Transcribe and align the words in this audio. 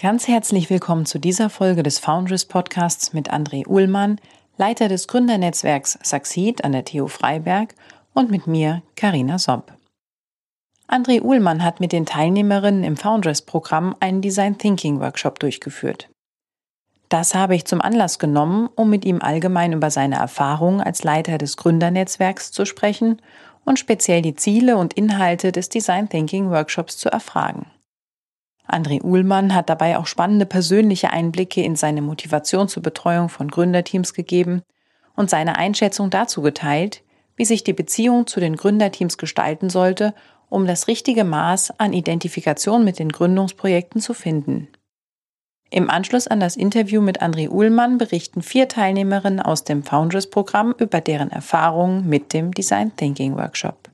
Ganz 0.00 0.28
herzlich 0.28 0.70
willkommen 0.70 1.06
zu 1.06 1.18
dieser 1.18 1.50
Folge 1.50 1.82
des 1.82 1.98
Foundress 1.98 2.44
Podcasts 2.44 3.12
mit 3.12 3.32
André 3.32 3.66
Uhlmann, 3.66 4.20
Leiter 4.56 4.86
des 4.86 5.08
Gründernetzwerks 5.08 5.98
Succeed 6.04 6.62
an 6.62 6.70
der 6.70 6.84
TU 6.84 7.08
Freiberg 7.08 7.74
und 8.14 8.30
mit 8.30 8.46
mir, 8.46 8.82
Karina 8.94 9.40
Sopp. 9.40 9.72
André 10.86 11.20
Uhlmann 11.20 11.64
hat 11.64 11.80
mit 11.80 11.90
den 11.90 12.06
Teilnehmerinnen 12.06 12.84
im 12.84 12.96
Foundress-Programm 12.96 13.96
einen 13.98 14.22
Design 14.22 14.56
Thinking 14.56 15.00
Workshop 15.00 15.40
durchgeführt. 15.40 16.08
Das 17.08 17.34
habe 17.34 17.56
ich 17.56 17.64
zum 17.64 17.80
Anlass 17.80 18.20
genommen, 18.20 18.68
um 18.76 18.90
mit 18.90 19.04
ihm 19.04 19.20
allgemein 19.20 19.72
über 19.72 19.90
seine 19.90 20.14
Erfahrungen 20.14 20.80
als 20.80 21.02
Leiter 21.02 21.38
des 21.38 21.56
Gründernetzwerks 21.56 22.52
zu 22.52 22.66
sprechen 22.66 23.20
und 23.64 23.80
speziell 23.80 24.22
die 24.22 24.36
Ziele 24.36 24.76
und 24.76 24.94
Inhalte 24.94 25.50
des 25.50 25.68
Design 25.70 26.08
Thinking 26.08 26.50
Workshops 26.50 26.98
zu 26.98 27.08
erfragen. 27.08 27.66
André 28.68 29.02
Uhlmann 29.02 29.54
hat 29.54 29.70
dabei 29.70 29.96
auch 29.96 30.06
spannende 30.06 30.46
persönliche 30.46 31.10
Einblicke 31.10 31.62
in 31.62 31.74
seine 31.74 32.02
Motivation 32.02 32.68
zur 32.68 32.82
Betreuung 32.82 33.28
von 33.28 33.48
Gründerteams 33.48 34.14
gegeben 34.14 34.62
und 35.16 35.30
seine 35.30 35.56
Einschätzung 35.56 36.10
dazu 36.10 36.42
geteilt, 36.42 37.02
wie 37.36 37.44
sich 37.44 37.64
die 37.64 37.72
Beziehung 37.72 38.26
zu 38.26 38.40
den 38.40 38.56
Gründerteams 38.56 39.16
gestalten 39.16 39.70
sollte, 39.70 40.14
um 40.50 40.66
das 40.66 40.86
richtige 40.86 41.24
Maß 41.24 41.78
an 41.78 41.92
Identifikation 41.92 42.84
mit 42.84 42.98
den 42.98 43.10
Gründungsprojekten 43.10 44.00
zu 44.00 44.14
finden. 44.14 44.68
Im 45.70 45.90
Anschluss 45.90 46.26
an 46.26 46.40
das 46.40 46.56
Interview 46.56 47.02
mit 47.02 47.22
André 47.22 47.50
Uhlmann 47.50 47.98
berichten 47.98 48.42
vier 48.42 48.68
Teilnehmerinnen 48.68 49.40
aus 49.40 49.64
dem 49.64 49.82
Founders-Programm 49.82 50.74
über 50.78 51.00
deren 51.00 51.30
Erfahrungen 51.30 52.08
mit 52.08 52.32
dem 52.32 52.52
Design 52.52 52.96
Thinking 52.96 53.36
Workshop. 53.36 53.87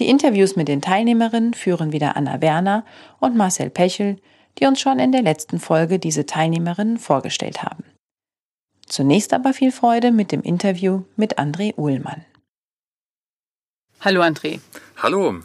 Die 0.00 0.08
Interviews 0.08 0.56
mit 0.56 0.66
den 0.66 0.80
Teilnehmerinnen 0.80 1.52
führen 1.52 1.92
wieder 1.92 2.16
Anna 2.16 2.40
Werner 2.40 2.86
und 3.18 3.36
Marcel 3.36 3.68
Pechel, 3.68 4.16
die 4.58 4.64
uns 4.64 4.80
schon 4.80 4.98
in 4.98 5.12
der 5.12 5.20
letzten 5.20 5.60
Folge 5.60 5.98
diese 5.98 6.24
Teilnehmerinnen 6.24 6.96
vorgestellt 6.96 7.62
haben. 7.62 7.84
Zunächst 8.86 9.34
aber 9.34 9.52
viel 9.52 9.70
Freude 9.70 10.10
mit 10.10 10.32
dem 10.32 10.40
Interview 10.40 11.02
mit 11.16 11.38
André 11.38 11.76
Uhlmann. 11.76 12.24
Hallo 14.00 14.22
André. 14.22 14.60
Hallo. 14.96 15.40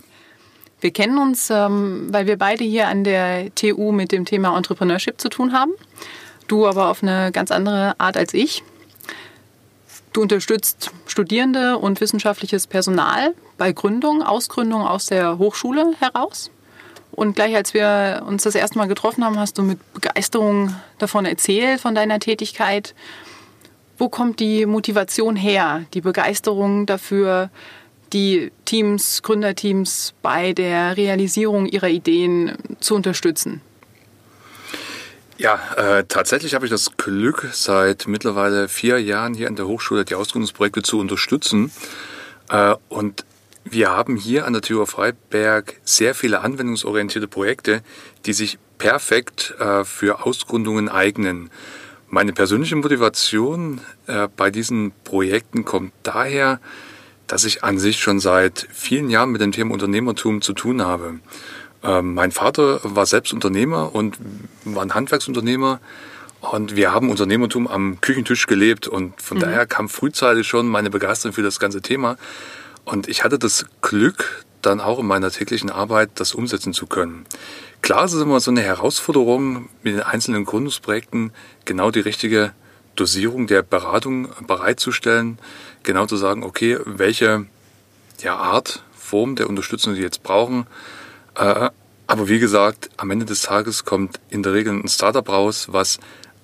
Wir 0.80 0.92
kennen 0.92 1.18
uns, 1.18 1.50
ähm, 1.50 2.08
weil 2.12 2.26
wir 2.26 2.38
beide 2.38 2.64
hier 2.64 2.88
an 2.88 3.04
der 3.04 3.54
TU 3.56 3.92
mit 3.92 4.14
dem 4.14 4.24
Thema 4.24 4.56
Entrepreneurship 4.56 5.20
zu 5.20 5.28
tun 5.28 5.52
haben. 5.52 5.74
Du 6.48 6.66
aber 6.66 6.90
auf 6.90 7.04
eine 7.04 7.34
ganz 7.34 7.52
andere 7.52 8.00
Art 8.00 8.16
als 8.16 8.34
ich. 8.34 8.64
Du 10.16 10.22
unterstützt 10.22 10.92
Studierende 11.08 11.78
und 11.78 12.00
wissenschaftliches 12.00 12.68
Personal 12.68 13.34
bei 13.58 13.74
Gründung, 13.74 14.24
Ausgründung 14.24 14.84
aus 14.84 15.08
der 15.08 15.40
Hochschule 15.40 15.94
heraus. 16.00 16.52
Und 17.12 17.36
gleich 17.36 17.54
als 17.54 17.74
wir 17.74 18.24
uns 18.26 18.44
das 18.44 18.56
erste 18.56 18.78
Mal 18.78 18.88
getroffen 18.88 19.26
haben, 19.26 19.38
hast 19.38 19.58
du 19.58 19.62
mit 19.62 19.78
Begeisterung 19.94 20.74
davon 21.00 21.26
erzählt, 21.26 21.82
von 21.82 21.96
deiner 21.96 22.22
Tätigkeit. 22.22 22.96
Wo 23.98 24.08
kommt 24.08 24.40
die 24.40 24.66
Motivation 24.66 25.36
her, 25.36 25.84
die 25.94 26.00
Begeisterung 26.00 26.86
dafür, 26.86 27.50
die 28.14 28.54
Teams, 28.64 29.22
Gründerteams 29.22 30.14
bei 30.22 30.54
der 30.54 30.96
Realisierung 30.96 31.66
ihrer 31.66 31.90
Ideen 31.90 32.54
zu 32.80 32.96
unterstützen? 32.96 33.60
Ja, 35.38 35.60
äh, 35.76 36.06
tatsächlich 36.08 36.56
habe 36.56 36.66
ich 36.66 36.72
das 36.72 36.96
Glück, 36.96 37.50
seit 37.52 38.08
mittlerweile 38.08 38.70
vier 38.70 39.02
Jahren 39.02 39.34
hier 39.34 39.50
an 39.50 39.58
der 39.58 39.68
Hochschule 39.68 40.06
die 40.06 40.16
Ausgründungsprojekte 40.16 40.82
zu 40.82 40.98
unterstützen. 40.98 41.72
Äh, 42.50 42.76
und 42.88 43.26
wir 43.66 43.90
haben 43.90 44.16
hier 44.16 44.46
an 44.46 44.54
der 44.54 44.62
TU 44.62 44.86
Freiberg 44.86 45.76
sehr 45.84 46.16
viele 46.16 46.40
anwendungsorientierte 46.40 47.28
Projekte, 47.28 47.82
die 48.26 48.32
sich 48.32 48.60
perfekt 48.78 49.54
äh, 49.60 49.84
für 49.84 50.26
Ausgründungen 50.26 50.88
eignen. 50.88 51.50
Meine 52.08 52.32
persönliche 52.32 52.78
Motivation 52.78 53.82
äh, 54.08 54.30
bei 54.38 54.52
diesen 54.52 54.94
Projekten 55.04 55.66
kommt 55.66 55.92
daher, 56.04 56.62
dass 57.28 57.44
ich 57.44 57.62
an 57.62 57.78
sich 57.78 58.00
schon 58.00 58.22
seit 58.22 58.68
vielen 58.72 59.10
Jahren 59.10 59.32
mit 59.32 59.42
dem 59.42 59.52
Thema 59.52 59.74
Unternehmertum 59.74 60.42
zu 60.42 60.54
tun 60.54 60.82
habe. 60.82 61.20
Ähm, 61.86 62.14
mein 62.14 62.32
Vater 62.32 62.80
war 62.84 63.06
selbst 63.06 63.34
Unternehmer 63.34 63.94
und 63.94 64.18
war 64.64 64.84
ein 64.84 64.94
Handwerksunternehmer. 64.94 65.80
Und 66.42 66.76
wir 66.76 66.94
haben 66.94 67.10
Unternehmertum 67.10 67.68
am 67.68 68.00
Küchentisch 68.02 68.46
gelebt 68.46 68.88
und 68.88 69.20
von 69.22 69.38
mhm. 69.38 69.42
daher 69.42 69.66
kam 69.66 69.90
frühzeitig 69.90 70.48
schon 70.48 70.68
meine 70.68 70.90
Begeisterung 70.90 71.34
für 71.34 71.42
das 71.42 71.60
ganze 71.60 71.82
Thema. 71.82 72.18
Und 72.84 73.08
ich 73.08 73.24
hatte 73.24 73.40
das 73.40 73.66
Glück, 73.82 74.46
dann 74.62 74.80
auch 74.80 75.00
in 75.00 75.08
meiner 75.08 75.32
täglichen 75.32 75.70
Arbeit 75.70 76.12
das 76.16 76.34
umsetzen 76.34 76.74
zu 76.74 76.88
können. 76.88 77.26
Klar, 77.82 78.06
es 78.06 78.14
ist 78.14 78.22
immer 78.22 78.40
so 78.40 78.52
eine 78.52 78.62
Herausforderung, 78.62 79.70
mit 79.84 79.94
den 79.94 80.02
einzelnen 80.02 80.46
Gründungsprojekten 80.46 81.32
genau 81.66 81.92
die 81.92 82.00
richtige 82.00 82.52
Dosierung 82.96 83.48
der 83.48 83.62
Beratung 83.62 84.30
bereitzustellen, 84.48 85.38
genau 85.84 86.06
zu 86.06 86.16
sagen, 86.16 86.44
okay, 86.44 86.80
welche 86.86 87.46
ja, 88.22 88.38
Art, 88.38 88.84
Form 88.98 89.36
der 89.36 89.50
Unterstützung 89.50 89.94
Sie 89.94 90.02
jetzt 90.02 90.24
brauchen, 90.24 90.66
äh, 91.36 91.70
aber 92.08 92.28
wie 92.30 92.40
gesagt, 92.40 92.90
am 92.98 93.12
Ende 93.12 93.26
des 93.26 93.42
Tages 93.42 93.84
kommt 93.84 94.20
in 94.30 94.44
der 94.44 94.54
Regel 94.54 94.74
ein 94.74 94.88
Startup 94.88 95.28
raus, 95.28 95.68
was 95.72 96.00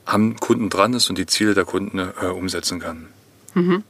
am 0.05 0.37
Kunden 0.37 0.69
dran 0.69 0.93
ist 0.93 1.09
und 1.09 1.17
die 1.17 1.27
Ziele 1.27 1.53
der 1.53 1.65
Kunden 1.65 1.99
äh, 1.99 2.25
umsetzen 2.25 2.79
kann. 2.79 3.07
Mhm. 3.53 3.83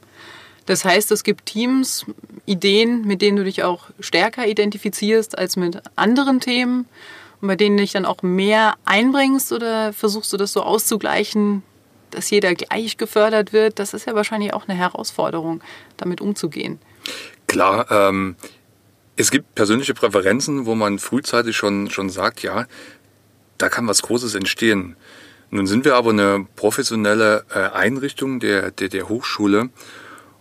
Das 0.66 0.84
heißt, 0.84 1.10
es 1.10 1.24
gibt 1.24 1.46
Teams, 1.46 2.06
Ideen, 2.46 3.06
mit 3.06 3.22
denen 3.22 3.36
du 3.36 3.44
dich 3.44 3.64
auch 3.64 3.86
stärker 4.00 4.46
identifizierst 4.46 5.36
als 5.36 5.56
mit 5.56 5.82
anderen 5.96 6.40
Themen 6.40 6.86
und 7.40 7.48
bei 7.48 7.56
denen 7.56 7.76
du 7.76 7.82
dich 7.82 7.92
dann 7.92 8.04
auch 8.04 8.22
mehr 8.22 8.74
einbringst 8.84 9.52
oder 9.52 9.92
versuchst 9.92 10.32
du 10.32 10.36
das 10.36 10.52
so 10.52 10.62
auszugleichen, 10.62 11.62
dass 12.10 12.30
jeder 12.30 12.54
gleich 12.54 12.96
gefördert 12.96 13.52
wird? 13.52 13.78
Das 13.78 13.94
ist 13.94 14.06
ja 14.06 14.14
wahrscheinlich 14.14 14.54
auch 14.54 14.68
eine 14.68 14.78
Herausforderung, 14.78 15.62
damit 15.96 16.20
umzugehen. 16.20 16.78
Klar, 17.48 17.90
ähm, 17.90 18.36
es 19.16 19.30
gibt 19.30 19.54
persönliche 19.54 19.94
Präferenzen, 19.94 20.66
wo 20.66 20.74
man 20.74 20.98
frühzeitig 20.98 21.56
schon, 21.56 21.90
schon 21.90 22.10
sagt, 22.10 22.42
ja, 22.42 22.66
da 23.58 23.68
kann 23.68 23.86
was 23.86 24.02
Großes 24.02 24.34
entstehen. 24.34 24.96
Nun 25.50 25.66
sind 25.66 25.84
wir 25.84 25.96
aber 25.96 26.10
eine 26.10 26.46
professionelle 26.56 27.44
äh, 27.54 27.58
Einrichtung 27.58 28.40
der, 28.40 28.70
der, 28.70 28.88
der 28.88 29.08
Hochschule 29.08 29.68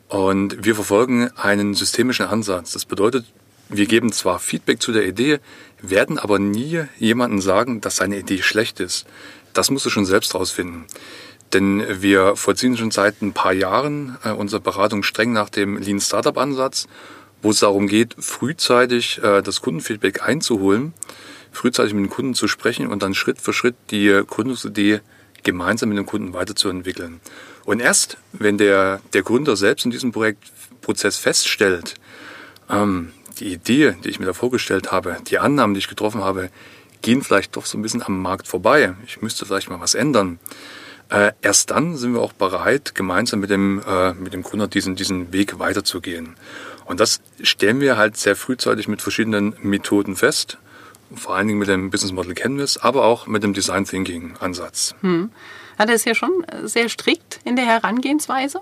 und 0.07 0.63
wir 0.63 0.75
verfolgen 0.75 1.29
einen 1.35 1.73
systemischen 1.73 2.25
Ansatz. 2.25 2.71
Das 2.71 2.85
bedeutet, 2.85 3.25
wir 3.67 3.85
geben 3.87 4.11
zwar 4.11 4.39
Feedback 4.39 4.81
zu 4.81 4.91
der 4.91 5.05
Idee, 5.05 5.39
werden 5.81 6.17
aber 6.17 6.39
nie 6.39 6.83
jemandem 6.97 7.41
sagen, 7.41 7.81
dass 7.81 7.97
seine 7.97 8.19
Idee 8.19 8.41
schlecht 8.41 8.79
ist. 8.79 9.05
Das 9.53 9.69
musst 9.69 9.85
du 9.85 9.89
schon 9.89 10.05
selbst 10.05 10.33
rausfinden. 10.33 10.85
Denn 11.53 11.83
wir 12.01 12.37
vollziehen 12.37 12.77
schon 12.77 12.91
seit 12.91 13.21
ein 13.21 13.33
paar 13.33 13.53
Jahren 13.53 14.17
äh, 14.23 14.31
unsere 14.31 14.61
Beratung 14.61 15.03
streng 15.03 15.33
nach 15.33 15.49
dem 15.49 15.77
Lean 15.77 15.99
Startup 15.99 16.37
Ansatz 16.37 16.87
wo 17.41 17.51
es 17.51 17.59
darum 17.59 17.87
geht, 17.87 18.15
frühzeitig 18.19 19.21
äh, 19.23 19.41
das 19.41 19.61
Kundenfeedback 19.61 20.27
einzuholen, 20.27 20.93
frühzeitig 21.51 21.93
mit 21.93 22.05
dem 22.05 22.09
Kunden 22.09 22.33
zu 22.33 22.47
sprechen 22.47 22.87
und 22.87 23.03
dann 23.03 23.13
Schritt 23.13 23.41
für 23.41 23.53
Schritt 23.53 23.75
die 23.89 24.21
Gründungsidee 24.27 25.01
gemeinsam 25.43 25.89
mit 25.89 25.97
dem 25.97 26.05
Kunden 26.05 26.33
weiterzuentwickeln. 26.33 27.19
Und 27.65 27.79
erst, 27.79 28.17
wenn 28.31 28.57
der, 28.57 29.01
der 29.13 29.23
Gründer 29.23 29.55
selbst 29.55 29.85
in 29.85 29.91
diesem 29.91 30.11
Projektprozess 30.11 31.17
feststellt, 31.17 31.95
ähm, 32.69 33.13
die 33.39 33.53
Idee, 33.53 33.95
die 34.03 34.09
ich 34.09 34.19
mir 34.19 34.25
da 34.25 34.33
vorgestellt 34.33 34.91
habe, 34.91 35.17
die 35.27 35.39
Annahmen, 35.39 35.73
die 35.73 35.79
ich 35.79 35.87
getroffen 35.87 36.23
habe, 36.23 36.49
gehen 37.01 37.21
vielleicht 37.21 37.55
doch 37.55 37.65
so 37.65 37.77
ein 37.77 37.81
bisschen 37.81 38.03
am 38.03 38.21
Markt 38.21 38.47
vorbei. 38.47 38.93
Ich 39.05 39.21
müsste 39.21 39.45
vielleicht 39.45 39.69
mal 39.69 39.79
was 39.79 39.95
ändern. 39.95 40.39
Äh, 41.09 41.33
erst 41.41 41.71
dann 41.71 41.97
sind 41.97 42.13
wir 42.13 42.21
auch 42.21 42.33
bereit, 42.33 42.95
gemeinsam 42.95 43.39
mit 43.41 43.49
dem, 43.49 43.81
äh, 43.85 44.13
mit 44.13 44.33
dem 44.33 44.43
Gründer 44.43 44.67
diesen, 44.67 44.95
diesen 44.95 45.33
Weg 45.33 45.59
weiterzugehen. 45.59 46.35
Und 46.85 46.99
das 46.99 47.21
stellen 47.41 47.79
wir 47.79 47.97
halt 47.97 48.17
sehr 48.17 48.35
frühzeitig 48.35 48.87
mit 48.87 49.01
verschiedenen 49.01 49.55
Methoden 49.61 50.15
fest. 50.15 50.57
Vor 51.13 51.35
allen 51.35 51.47
Dingen 51.47 51.59
mit 51.59 51.67
dem 51.67 51.89
Business 51.89 52.13
Model 52.13 52.33
Canvas, 52.33 52.77
aber 52.77 53.03
auch 53.03 53.27
mit 53.27 53.43
dem 53.43 53.53
Design 53.53 53.85
Thinking 53.85 54.35
Ansatz. 54.39 54.95
Hm. 55.01 55.31
Ja, 55.77 55.85
das 55.85 55.95
ist 55.97 56.05
ja 56.05 56.15
schon 56.15 56.45
sehr 56.63 56.89
strikt 56.89 57.39
in 57.43 57.55
der 57.55 57.65
Herangehensweise. 57.65 58.61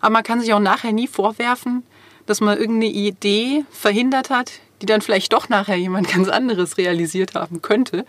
Aber 0.00 0.10
man 0.10 0.22
kann 0.22 0.40
sich 0.40 0.52
auch 0.52 0.60
nachher 0.60 0.92
nie 0.92 1.08
vorwerfen, 1.08 1.84
dass 2.26 2.40
man 2.40 2.58
irgendeine 2.58 2.92
Idee 2.92 3.64
verhindert 3.70 4.30
hat, 4.30 4.52
die 4.80 4.86
dann 4.86 5.00
vielleicht 5.00 5.32
doch 5.32 5.48
nachher 5.48 5.76
jemand 5.76 6.08
ganz 6.12 6.28
anderes 6.28 6.78
realisiert 6.78 7.34
haben 7.34 7.62
könnte? 7.62 8.04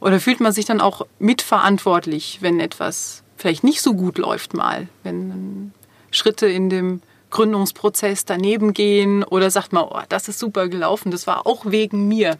Oder 0.00 0.20
fühlt 0.20 0.40
man 0.40 0.52
sich 0.52 0.64
dann 0.64 0.80
auch 0.80 1.06
mitverantwortlich, 1.18 2.38
wenn 2.40 2.60
etwas 2.60 3.22
vielleicht 3.36 3.64
nicht 3.64 3.82
so 3.82 3.94
gut 3.94 4.18
läuft 4.18 4.54
mal, 4.54 4.88
wenn 5.02 5.72
Schritte 6.10 6.46
in 6.46 6.70
dem 6.70 7.02
Gründungsprozess 7.36 8.24
daneben 8.24 8.72
gehen 8.72 9.22
oder 9.22 9.50
sagt 9.50 9.74
man, 9.74 9.84
oh, 9.84 10.00
das 10.08 10.28
ist 10.28 10.38
super 10.38 10.68
gelaufen, 10.68 11.10
das 11.10 11.26
war 11.26 11.46
auch 11.46 11.66
wegen 11.66 12.08
mir? 12.08 12.38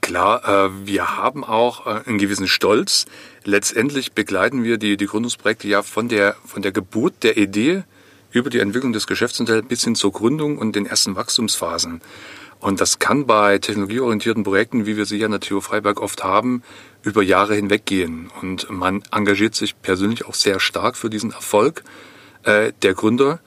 Klar, 0.00 0.48
äh, 0.48 0.86
wir 0.86 1.16
haben 1.16 1.44
auch 1.44 1.86
äh, 1.86 2.00
einen 2.06 2.18
gewissen 2.18 2.48
Stolz. 2.48 3.06
Letztendlich 3.44 4.12
begleiten 4.12 4.64
wir 4.64 4.78
die, 4.78 4.96
die 4.96 5.06
Gründungsprojekte 5.06 5.68
ja 5.68 5.82
von 5.82 6.08
der, 6.08 6.34
von 6.44 6.60
der 6.60 6.72
Geburt 6.72 7.22
der 7.22 7.36
Idee 7.36 7.84
über 8.32 8.50
die 8.50 8.58
Entwicklung 8.58 8.92
des 8.92 9.06
Geschäftsmodells 9.06 9.68
bis 9.68 9.84
hin 9.84 9.94
zur 9.94 10.10
Gründung 10.10 10.58
und 10.58 10.74
den 10.74 10.86
ersten 10.86 11.14
Wachstumsphasen. 11.14 12.00
Und 12.58 12.80
das 12.80 12.98
kann 12.98 13.26
bei 13.26 13.58
technologieorientierten 13.58 14.42
Projekten, 14.42 14.86
wie 14.86 14.96
wir 14.96 15.06
sie 15.06 15.18
hier 15.18 15.26
an 15.26 15.32
der 15.32 15.40
TU 15.40 15.60
Freiberg 15.60 16.00
oft 16.00 16.24
haben, 16.24 16.64
über 17.02 17.22
Jahre 17.22 17.54
hinweg 17.54 17.86
gehen. 17.86 18.28
Und 18.42 18.68
man 18.70 19.04
engagiert 19.12 19.54
sich 19.54 19.80
persönlich 19.80 20.26
auch 20.26 20.34
sehr 20.34 20.58
stark 20.58 20.96
für 20.96 21.10
diesen 21.10 21.30
Erfolg 21.30 21.84
äh, 22.42 22.72
der 22.82 22.94
Gründer. 22.94 23.38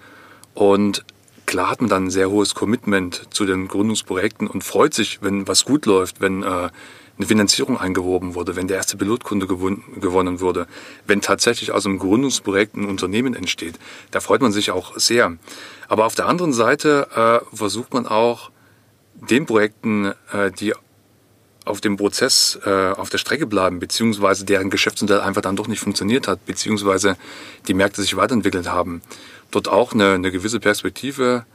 Und 0.53 1.03
klar 1.45 1.69
hat 1.69 1.81
man 1.81 1.89
dann 1.89 2.05
ein 2.05 2.11
sehr 2.11 2.29
hohes 2.29 2.55
Commitment 2.55 3.27
zu 3.31 3.45
den 3.45 3.67
Gründungsprojekten 3.67 4.47
und 4.47 4.63
freut 4.63 4.93
sich, 4.93 5.21
wenn 5.21 5.47
was 5.47 5.65
gut 5.65 5.85
läuft, 5.85 6.21
wenn 6.21 6.43
äh, 6.43 6.69
eine 7.17 7.27
Finanzierung 7.27 7.77
eingeworben 7.77 8.33
wurde, 8.33 8.55
wenn 8.55 8.67
der 8.67 8.77
erste 8.77 8.97
Pilotkunde 8.97 9.45
gewon 9.45 9.83
gewonnen 9.99 10.39
wurde, 10.39 10.67
wenn 11.05 11.21
tatsächlich 11.21 11.71
aus 11.71 11.85
einem 11.85 11.99
Gründungsprojekt 11.99 12.75
ein 12.75 12.85
Unternehmen 12.85 13.35
entsteht. 13.35 13.75
Da 14.11 14.19
freut 14.19 14.41
man 14.41 14.51
sich 14.51 14.71
auch 14.71 14.97
sehr. 14.97 15.37
Aber 15.87 16.05
auf 16.05 16.15
der 16.15 16.27
anderen 16.27 16.53
Seite 16.53 17.41
äh, 17.51 17.55
versucht 17.55 17.93
man 17.93 18.07
auch 18.07 18.49
den 19.13 19.45
Projekten, 19.45 20.13
äh, 20.31 20.51
die 20.51 20.73
auf 21.65 21.79
dem 21.79 21.97
Prozess 21.97 22.59
äh, 22.65 22.91
auf 22.91 23.09
der 23.09 23.19
Strecke 23.19 23.47
bleiben, 23.47 23.79
beziehungsweise 23.79 24.43
deren 24.43 24.69
Geschäftsmodell 24.69 25.21
einfach 25.21 25.41
dann 25.41 25.55
doch 25.55 25.67
nicht 25.67 25.79
funktioniert 25.79 26.27
hat, 26.27 26.45
beziehungsweise 26.45 27.15
die 27.67 27.73
Märkte 27.73 28.01
sich 28.01 28.17
weiterentwickelt 28.17 28.69
haben, 28.69 29.01
dort 29.55 29.67
auch 29.67 29.93
eine, 29.93 30.13
eine 30.13 30.31
gewisse 30.31 30.59
Perspektive 30.59 31.45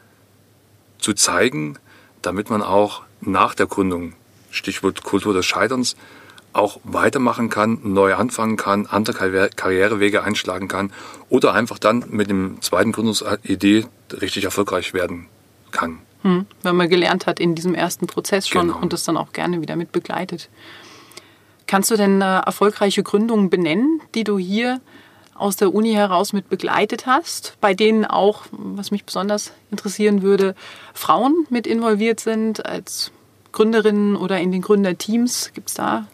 zu 0.99 1.15
zeigen, 1.15 1.79
damit 2.23 2.51
man 2.51 2.63
auch 2.63 3.03
nach 3.21 3.55
der 3.55 3.67
Gründung, 3.67 4.15
Stichwort 4.51 5.05
Kultur 5.05 5.35
des 5.35 5.47
Scheiterns, 5.47 5.97
auch 6.53 6.81
weitermachen 6.83 7.51
kann, 7.51 7.79
neu 7.83 8.15
anfangen 8.15 8.57
kann, 8.57 8.87
andere 8.87 9.51
Karrierewege 9.51 10.25
einschlagen 10.25 10.67
kann 10.67 10.93
oder 11.29 11.53
einfach 11.53 11.79
dann 11.79 12.05
mit 12.09 12.31
dem 12.31 12.61
zweiten 12.63 12.93
Gründungsidee 12.93 13.87
richtig 14.21 14.45
erfolgreich 14.45 14.95
werden 14.95 15.27
kann. 15.71 15.99
Hm, 16.23 16.47
weil 16.63 16.73
man 16.73 16.89
gelernt 16.89 17.27
hat 17.27 17.39
in 17.39 17.55
diesem 17.55 17.75
ersten 17.75 18.07
Prozess 18.07 18.49
schon 18.49 18.69
genau. 18.69 18.81
und 18.81 18.93
das 18.93 19.05
dann 19.05 19.17
auch 19.17 19.33
gerne 19.33 19.61
wieder 19.61 19.77
mit 19.77 19.93
begleitet. 19.93 20.49
Kannst 21.67 21.91
du 21.91 21.97
denn 21.97 22.21
äh, 22.23 22.39
erfolgreiche 22.41 23.03
Gründungen 23.03 23.51
benennen, 23.51 24.01
die 24.15 24.25
du 24.25 24.39
hier 24.39 24.81
aus 25.39 25.57
der 25.57 25.75
Uni 25.75 25.93
heraus 25.93 26.33
mit 26.33 26.49
begleitet 26.49 27.07
hast, 27.07 27.57
bei 27.61 27.75
denen 27.75 28.05
auch, 28.05 28.43
was 28.51 28.91
mich 28.91 29.05
besonders 29.05 29.53
interessieren 29.71 30.23
würde, 30.23 30.55
Frauen 30.95 31.47
mit 31.49 31.67
involviert 31.67 32.21
sind 32.21 32.67
als 32.67 33.13
Gründerinnen 33.53 34.17
oder 34.17 34.39
in 34.41 34.53
den 34.53 34.63
Gründerteams? 34.63 35.53
Gibt 35.55 35.69
es 35.69 35.75
da 35.75 36.07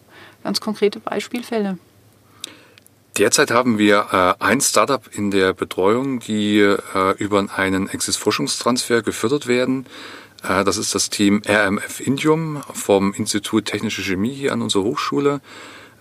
ganz 0.43 0.61
konkrete 0.61 0.99
Beispielfälle? 0.99 1.77
Derzeit 3.17 3.49
haben 3.49 3.77
wir 3.77 4.07
äh, 4.39 4.43
ein 4.43 4.59
Startup 4.59 5.01
in 5.13 5.31
der 5.31 5.53
Betreuung, 5.53 6.19
die 6.19 6.59
äh, 6.59 6.77
über 7.17 7.45
einen 7.55 7.87
Exis-Forschungstransfer 7.87 9.01
gefördert 9.03 9.47
werden. 9.47 9.85
Äh, 10.43 10.65
das 10.65 10.77
ist 10.77 10.93
das 10.93 11.09
Team 11.09 11.41
RMF 11.47 12.01
Indium 12.01 12.61
vom 12.73 13.13
Institut 13.13 13.65
Technische 13.65 14.01
Chemie 14.01 14.33
hier 14.33 14.51
an 14.51 14.61
unserer 14.61 14.83
Hochschule. 14.83 15.39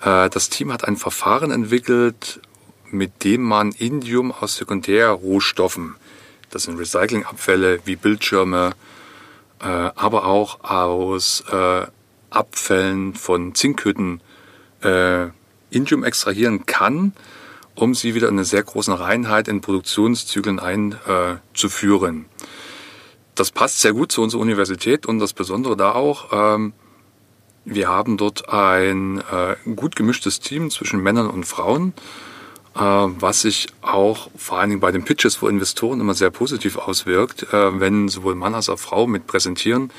Äh, 0.02 0.28
das 0.28 0.48
Team 0.50 0.72
hat 0.72 0.84
ein 0.88 0.96
Verfahren 0.96 1.52
entwickelt, 1.52 2.40
mit 2.94 3.24
dem 3.24 3.42
man 3.42 3.72
Indium 3.72 4.32
aus 4.32 4.56
Sekundärrohstoffen, 4.56 5.96
das 6.50 6.62
sind 6.64 6.78
Recyclingabfälle 6.78 7.80
wie 7.84 7.96
Bildschirme, 7.96 8.72
äh, 9.60 9.66
aber 9.66 10.26
auch 10.26 10.62
aus 10.62 11.44
äh, 11.50 11.86
Abfällen 12.30 13.14
von 13.14 13.54
Zinkhütten, 13.54 14.20
äh, 14.82 15.26
Indium 15.70 16.04
extrahieren 16.04 16.66
kann, 16.66 17.12
um 17.74 17.94
sie 17.94 18.14
wieder 18.14 18.28
in 18.28 18.34
eine 18.34 18.44
sehr 18.44 18.62
großen 18.62 18.94
Reinheit 18.94 19.48
in 19.48 19.60
Produktionszyklen 19.60 20.60
einzuführen. 20.60 22.26
das 23.34 23.50
passt 23.50 23.80
sehr 23.80 23.92
gut 23.92 24.12
zu 24.12 24.22
unserer 24.22 24.40
Universität 24.40 25.06
und 25.06 25.18
das 25.18 25.32
Besondere 25.32 25.76
da 25.76 25.92
auch, 25.92 26.28
ähm, 26.32 26.72
wir 27.64 27.88
haben 27.88 28.16
dort 28.16 28.48
ein 28.48 29.18
äh, 29.18 29.56
gut 29.74 29.96
gemischtes 29.96 30.38
Team 30.38 30.70
zwischen 30.70 31.02
Männern 31.02 31.28
und 31.28 31.44
Frauen, 31.44 31.94
äh, 31.96 32.33
was 32.74 33.42
sich 33.42 33.68
auch 33.82 34.28
vor 34.36 34.58
allen 34.58 34.70
Dingen 34.70 34.80
bei 34.80 34.90
den 34.90 35.04
Pitches 35.04 35.36
vor 35.36 35.48
Investoren 35.48 36.00
immer 36.00 36.14
sehr 36.14 36.30
positiv 36.30 36.76
auswirkt, 36.76 37.44
äh, 37.52 37.80
wenn 37.80 38.08
sowohl 38.08 38.34
Mann 38.34 38.54
als 38.54 38.68
auch 38.68 38.78
Frau 38.78 39.06
mit 39.06 39.26
präsentieren 39.26 39.90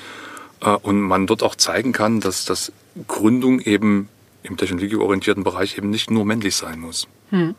und 0.82 1.02
man 1.02 1.28
dort 1.28 1.44
auch 1.44 1.56
zeigen 1.56 1.92
kann, 1.92 2.22
dass 2.22 2.46
das 2.46 2.72
Gründung 3.08 3.60
eben 3.60 4.10
im 4.42 4.58
technologieorientierten 4.58 5.44
Bereich 5.44 5.78
eben 5.78 5.90
nicht 5.90 6.10
nur 6.10 6.26
männlich 6.26 6.56
sein 6.56 6.80
muss. 6.80 7.08
Hm. 7.30 7.56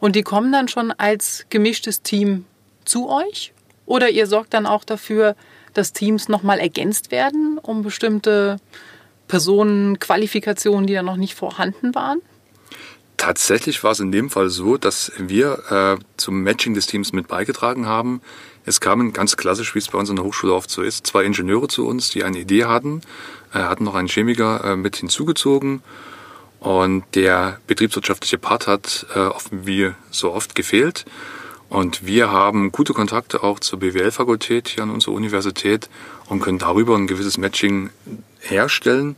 Und 0.00 0.16
die 0.16 0.22
kommen 0.22 0.50
dann 0.50 0.68
schon 0.68 0.90
als 0.92 1.46
gemischtes 1.50 2.02
Team 2.02 2.46
zu 2.84 3.08
euch? 3.08 3.52
Oder 3.86 4.10
ihr 4.10 4.26
sorgt 4.26 4.54
dann 4.54 4.66
auch 4.66 4.84
dafür, 4.84 5.36
dass 5.74 5.92
Teams 5.92 6.28
nochmal 6.28 6.58
ergänzt 6.58 7.10
werden, 7.10 7.58
um 7.58 7.82
bestimmte 7.82 8.56
Personen, 9.28 9.98
Qualifikationen, 9.98 10.86
die 10.86 10.94
da 10.94 11.02
noch 11.02 11.16
nicht 11.16 11.34
vorhanden 11.34 11.94
waren? 11.94 12.20
Tatsächlich 13.20 13.84
war 13.84 13.90
es 13.90 14.00
in 14.00 14.12
dem 14.12 14.30
Fall 14.30 14.48
so, 14.48 14.78
dass 14.78 15.12
wir 15.18 15.98
äh, 16.00 16.02
zum 16.16 16.42
Matching 16.42 16.72
des 16.72 16.86
Teams 16.86 17.12
mit 17.12 17.28
beigetragen 17.28 17.84
haben. 17.84 18.22
Es 18.64 18.80
kamen 18.80 19.12
ganz 19.12 19.36
klassisch, 19.36 19.74
wie 19.74 19.78
es 19.78 19.88
bei 19.88 19.98
uns 19.98 20.08
in 20.08 20.16
der 20.16 20.24
Hochschule 20.24 20.54
oft 20.54 20.70
so 20.70 20.80
ist, 20.80 21.06
zwei 21.06 21.24
Ingenieure 21.24 21.68
zu 21.68 21.86
uns, 21.86 22.08
die 22.08 22.24
eine 22.24 22.38
Idee 22.38 22.64
hatten, 22.64 23.02
äh, 23.52 23.58
hatten 23.58 23.84
noch 23.84 23.94
einen 23.94 24.08
Chemiker 24.08 24.64
äh, 24.64 24.76
mit 24.76 24.96
hinzugezogen 24.96 25.82
und 26.60 27.04
der 27.14 27.60
betriebswirtschaftliche 27.66 28.38
Part 28.38 28.66
hat 28.66 29.04
äh, 29.14 29.28
wie 29.50 29.92
so 30.10 30.32
oft 30.32 30.54
gefehlt. 30.54 31.04
Und 31.68 32.06
wir 32.06 32.32
haben 32.32 32.72
gute 32.72 32.94
Kontakte 32.94 33.42
auch 33.42 33.60
zur 33.60 33.80
BWL-Fakultät 33.80 34.68
hier 34.68 34.84
an 34.84 34.90
unserer 34.90 35.12
Universität 35.12 35.90
und 36.30 36.40
können 36.40 36.58
darüber 36.58 36.96
ein 36.96 37.06
gewisses 37.06 37.36
Matching 37.36 37.90
herstellen. 38.38 39.14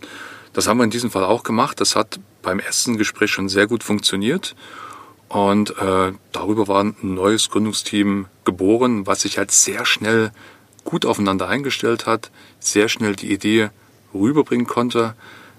Das 0.54 0.66
haben 0.66 0.78
wir 0.78 0.84
in 0.84 0.90
diesem 0.90 1.12
Fall 1.12 1.22
auch 1.22 1.44
gemacht. 1.44 1.80
Das 1.80 1.94
hat 1.94 2.18
beim 2.42 2.58
ersten 2.60 2.96
Gespräch 2.98 3.30
schon 3.30 3.48
sehr 3.48 3.66
gut 3.66 3.82
funktioniert. 3.84 4.54
Und 5.28 5.70
äh, 5.78 6.12
darüber 6.32 6.68
war 6.68 6.84
ein 6.84 6.96
neues 7.00 7.48
Gründungsteam 7.48 8.26
geboren, 8.44 9.06
was 9.06 9.22
sich 9.22 9.38
halt 9.38 9.50
sehr 9.50 9.86
schnell 9.86 10.32
gut 10.84 11.06
aufeinander 11.06 11.48
eingestellt 11.48 12.06
hat, 12.06 12.30
sehr 12.60 12.88
schnell 12.88 13.16
die 13.16 13.32
Idee 13.32 13.70
rüberbringen 14.12 14.66
konnte 14.66 15.14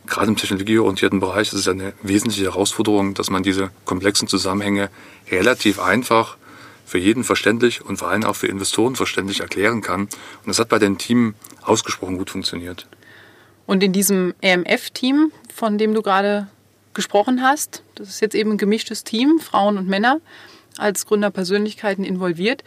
gerade 0.05 0.27
im 0.27 0.35
technologieorientierten 0.35 1.19
Bereich 1.19 1.47
ist 1.49 1.59
es 1.59 1.67
eine 1.67 1.93
wesentliche 2.01 2.45
Herausforderung, 2.45 3.13
dass 3.13 3.29
man 3.29 3.43
diese 3.43 3.71
komplexen 3.85 4.27
Zusammenhänge 4.27 4.89
relativ 5.31 5.79
einfach 5.79 6.37
für 6.85 6.97
jeden 6.97 7.23
verständlich 7.23 7.83
und 7.83 7.97
vor 7.97 8.09
allem 8.09 8.23
auch 8.23 8.35
für 8.35 8.47
Investoren 8.47 8.95
verständlich 8.95 9.39
erklären 9.39 9.81
kann. 9.81 10.01
Und 10.01 10.47
das 10.47 10.59
hat 10.59 10.69
bei 10.69 10.79
den 10.79 10.97
Teams 10.97 11.35
ausgesprochen 11.61 12.17
gut 12.17 12.29
funktioniert. 12.29 12.87
Und 13.65 13.81
in 13.83 13.93
diesem 13.93 14.33
EMF-Team, 14.41 15.31
von 15.53 15.77
dem 15.77 15.93
du 15.93 16.01
gerade 16.01 16.47
gesprochen 16.93 17.41
hast, 17.41 17.83
das 17.95 18.09
ist 18.09 18.21
jetzt 18.21 18.35
eben 18.35 18.51
ein 18.51 18.57
gemischtes 18.57 19.03
Team, 19.03 19.39
Frauen 19.39 19.77
und 19.77 19.87
Männer 19.87 20.19
als 20.77 21.05
Gründerpersönlichkeiten 21.05 22.03
involviert. 22.03 22.63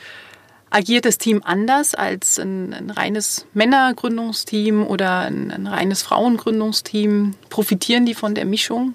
Agiert 0.71 1.05
das 1.05 1.19
Team 1.19 1.43
anders 1.45 1.95
als 1.95 2.39
ein, 2.39 2.75
ein 2.75 2.91
reines 2.91 3.47
Männergründungsteam 3.55 4.87
oder 4.87 5.21
ein, 5.21 5.51
ein 5.51 5.67
reines 5.67 6.03
Frauengründungsteam? 6.03 7.35
Profitieren 7.49 8.05
die 8.05 8.15
von 8.15 8.35
der 8.35 8.45
Mischung? 8.45 8.95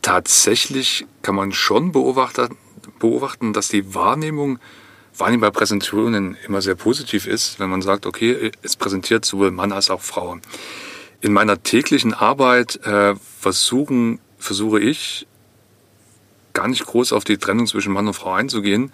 Tatsächlich 0.00 1.06
kann 1.22 1.34
man 1.34 1.52
schon 1.52 1.92
beobachten, 1.92 2.56
beobachten 2.98 3.52
dass 3.52 3.68
die 3.68 3.94
Wahrnehmung 3.94 4.58
allem 5.22 5.40
bei 5.40 5.50
Präsentationen 5.50 6.36
immer 6.46 6.62
sehr 6.62 6.74
positiv 6.74 7.26
ist, 7.26 7.60
wenn 7.60 7.70
man 7.70 7.82
sagt, 7.82 8.06
okay, 8.06 8.50
es 8.62 8.76
präsentiert 8.76 9.24
sowohl 9.24 9.50
Mann 9.50 9.72
als 9.72 9.90
auch 9.90 10.00
Frau. 10.00 10.38
In 11.22 11.32
meiner 11.32 11.62
täglichen 11.62 12.12
Arbeit 12.12 12.84
äh, 12.84 13.14
versuchen, 13.40 14.18
versuche 14.38 14.80
ich 14.80 15.26
gar 16.52 16.68
nicht 16.68 16.84
groß 16.84 17.12
auf 17.12 17.24
die 17.24 17.38
Trennung 17.38 17.66
zwischen 17.66 17.92
Mann 17.92 18.06
und 18.06 18.14
Frau 18.14 18.32
einzugehen, 18.32 18.92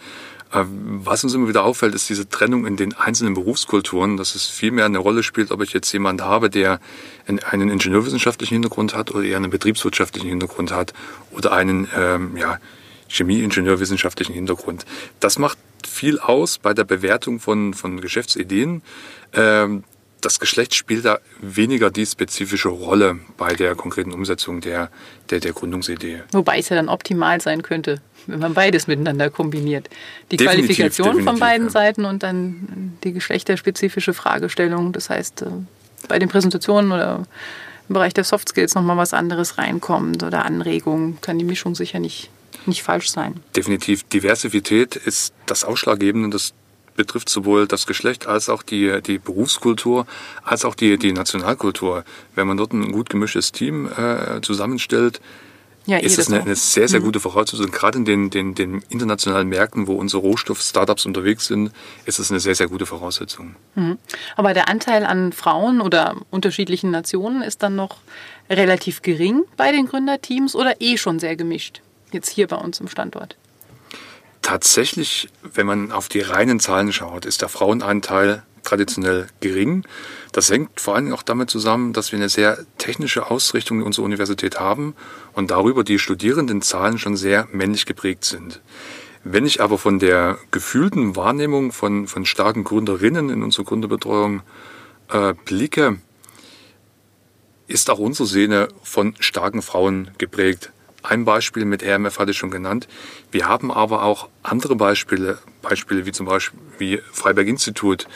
äh, 0.52 0.64
was 0.68 1.24
uns 1.24 1.34
immer 1.34 1.48
wieder 1.48 1.64
auffällt, 1.64 1.94
ist 1.94 2.08
diese 2.08 2.28
Trennung 2.28 2.66
in 2.66 2.76
den 2.76 2.94
einzelnen 2.94 3.34
Berufskulturen, 3.34 4.16
dass 4.16 4.34
es 4.34 4.46
viel 4.46 4.70
mehr 4.70 4.84
eine 4.84 4.98
Rolle 4.98 5.22
spielt, 5.22 5.50
ob 5.50 5.62
ich 5.62 5.72
jetzt 5.72 5.92
jemanden 5.92 6.24
habe, 6.24 6.50
der 6.50 6.80
einen 7.26 7.68
ingenieurwissenschaftlichen 7.68 8.54
Hintergrund 8.54 8.94
hat 8.94 9.10
oder 9.10 9.24
eher 9.24 9.36
einen 9.36 9.50
betriebswirtschaftlichen 9.50 10.28
Hintergrund 10.28 10.72
hat 10.72 10.94
oder 11.30 11.52
einen 11.52 11.88
ähm, 11.96 12.36
ja, 12.36 12.58
Chemie-Ingenieurwissenschaftlichen 13.08 14.34
Hintergrund. 14.34 14.86
Das 15.20 15.38
macht 15.38 15.58
viel 15.86 16.18
aus 16.18 16.58
bei 16.58 16.74
der 16.74 16.84
Bewertung 16.84 17.40
von, 17.40 17.74
von 17.74 18.00
Geschäftsideen. 18.00 18.82
Ähm, 19.34 19.84
das 20.20 20.40
Geschlecht 20.40 20.74
spielt 20.74 21.04
da 21.04 21.18
weniger 21.40 21.90
die 21.90 22.06
spezifische 22.06 22.68
Rolle 22.68 23.18
bei 23.36 23.54
der 23.54 23.74
konkreten 23.74 24.12
Umsetzung 24.12 24.60
der, 24.60 24.90
der, 25.30 25.40
der 25.40 25.52
Gründungsidee. 25.52 26.22
Wobei 26.32 26.58
es 26.58 26.68
ja 26.68 26.76
dann 26.76 26.88
optimal 26.88 27.40
sein 27.40 27.62
könnte, 27.62 28.00
wenn 28.26 28.40
man 28.40 28.54
beides 28.54 28.86
miteinander 28.86 29.30
kombiniert. 29.30 29.88
Die 30.30 30.36
definitiv, 30.36 30.66
Qualifikation 30.66 31.06
definitiv, 31.08 31.30
von 31.30 31.40
beiden 31.40 31.66
ja. 31.66 31.72
Seiten 31.72 32.04
und 32.04 32.22
dann 32.22 32.96
die 33.04 33.12
geschlechterspezifische 33.12 34.14
Fragestellung. 34.14 34.92
Das 34.92 35.10
heißt, 35.10 35.42
äh, 35.42 35.46
bei 36.08 36.18
den 36.18 36.28
Präsentationen 36.28 36.92
oder 36.92 37.26
im 37.88 37.92
Bereich 37.94 38.14
der 38.14 38.24
Soft 38.24 38.50
Skills 38.50 38.74
nochmal 38.74 38.96
was 38.96 39.14
anderes 39.14 39.58
reinkommt 39.58 40.22
oder 40.22 40.44
Anregungen, 40.44 41.18
kann 41.20 41.38
die 41.38 41.44
Mischung 41.44 41.74
sicher 41.74 42.00
nicht, 42.00 42.28
nicht 42.66 42.82
falsch 42.82 43.10
sein. 43.10 43.40
Definitiv. 43.56 44.02
Diversität 44.04 44.96
ist 44.96 45.32
das 45.46 45.64
Ausschlaggebende, 45.64 46.28
das 46.30 46.52
betrifft 46.98 47.30
sowohl 47.30 47.66
das 47.66 47.86
Geschlecht 47.86 48.26
als 48.26 48.50
auch 48.50 48.62
die, 48.62 49.00
die 49.00 49.18
Berufskultur, 49.18 50.06
als 50.44 50.66
auch 50.66 50.74
die, 50.74 50.98
die 50.98 51.12
Nationalkultur. 51.12 52.04
Wenn 52.34 52.46
man 52.46 52.58
dort 52.58 52.74
ein 52.74 52.92
gut 52.92 53.08
gemischtes 53.08 53.52
Team 53.52 53.88
äh, 53.90 54.42
zusammenstellt, 54.42 55.20
ja, 55.86 55.96
ist 55.96 56.18
das 56.18 56.28
eine, 56.28 56.42
eine, 56.42 56.54
sehr, 56.54 56.86
sehr 56.86 57.00
mhm. 57.00 57.04
gute 57.04 57.20
Voraussetzung. 57.20 57.70
Gerade 57.70 57.96
in 57.96 58.04
den, 58.04 58.28
den, 58.28 58.54
den 58.54 58.82
internationalen 58.90 59.48
Märkten, 59.48 59.86
wo 59.86 59.94
unsere 59.94 60.20
Rohstoff-Startups 60.20 61.06
unterwegs 61.06 61.46
sind, 61.46 61.70
ist 62.04 62.18
das 62.18 62.30
eine 62.30 62.40
sehr, 62.40 62.54
sehr 62.54 62.68
gute 62.68 62.84
Voraussetzung. 62.84 63.56
Mhm. 63.74 63.96
Aber 64.36 64.52
der 64.52 64.68
Anteil 64.68 65.06
an 65.06 65.32
Frauen 65.32 65.80
oder 65.80 66.16
unterschiedlichen 66.30 66.90
Nationen 66.90 67.40
ist 67.40 67.62
dann 67.62 67.74
noch 67.74 67.98
relativ 68.50 69.00
gering 69.00 69.44
bei 69.56 69.72
den 69.72 69.86
Gründerteams 69.86 70.54
oder 70.54 70.80
eh 70.80 70.98
schon 70.98 71.20
sehr 71.20 71.36
gemischt, 71.36 71.80
jetzt 72.12 72.28
hier 72.28 72.48
bei 72.48 72.56
uns 72.56 72.80
im 72.80 72.88
Standort? 72.88 73.36
Tatsächlich, 74.42 75.28
wenn 75.42 75.66
man 75.66 75.92
auf 75.92 76.08
die 76.08 76.20
reinen 76.20 76.60
Zahlen 76.60 76.92
schaut, 76.92 77.26
ist 77.26 77.42
der 77.42 77.48
Frauenanteil 77.48 78.44
traditionell 78.62 79.26
gering. 79.40 79.84
Das 80.32 80.50
hängt 80.50 80.80
vor 80.80 80.94
allem 80.94 81.12
auch 81.12 81.22
damit 81.22 81.50
zusammen, 81.50 81.92
dass 81.92 82.12
wir 82.12 82.18
eine 82.18 82.28
sehr 82.28 82.58
technische 82.76 83.30
Ausrichtung 83.30 83.80
in 83.80 83.86
unserer 83.86 84.04
Universität 84.04 84.60
haben 84.60 84.94
und 85.32 85.50
darüber 85.50 85.84
die 85.84 85.98
Studierendenzahlen 85.98 86.98
schon 86.98 87.16
sehr 87.16 87.48
männlich 87.50 87.86
geprägt 87.86 88.24
sind. 88.24 88.60
Wenn 89.24 89.46
ich 89.46 89.60
aber 89.60 89.78
von 89.78 89.98
der 89.98 90.38
gefühlten 90.50 91.16
Wahrnehmung 91.16 91.72
von, 91.72 92.06
von 92.06 92.24
starken 92.24 92.64
Gründerinnen 92.64 93.30
in 93.30 93.42
unserer 93.42 93.64
Gründerbetreuung 93.64 94.42
äh, 95.08 95.34
blicke, 95.44 95.98
ist 97.66 97.90
auch 97.90 97.98
unsere 97.98 98.28
Szene 98.28 98.68
von 98.82 99.14
starken 99.18 99.62
Frauen 99.62 100.10
geprägt. 100.18 100.72
Ein 101.02 101.24
Beispiel 101.24 101.64
mit 101.64 101.82
RMF 101.82 102.18
hatte 102.18 102.32
ich 102.32 102.38
schon 102.38 102.50
genannt. 102.50 102.88
Wir 103.30 103.46
haben 103.48 103.70
aber 103.70 104.02
auch 104.02 104.28
andere 104.42 104.74
Beispiele, 104.76 105.38
Beispiele 105.62 106.06
wie 106.06 106.12
zum 106.12 106.26
Beispiel 106.26 106.58
wie 106.78 107.00
Freiberg 107.12 107.46
Institut, 107.46 108.06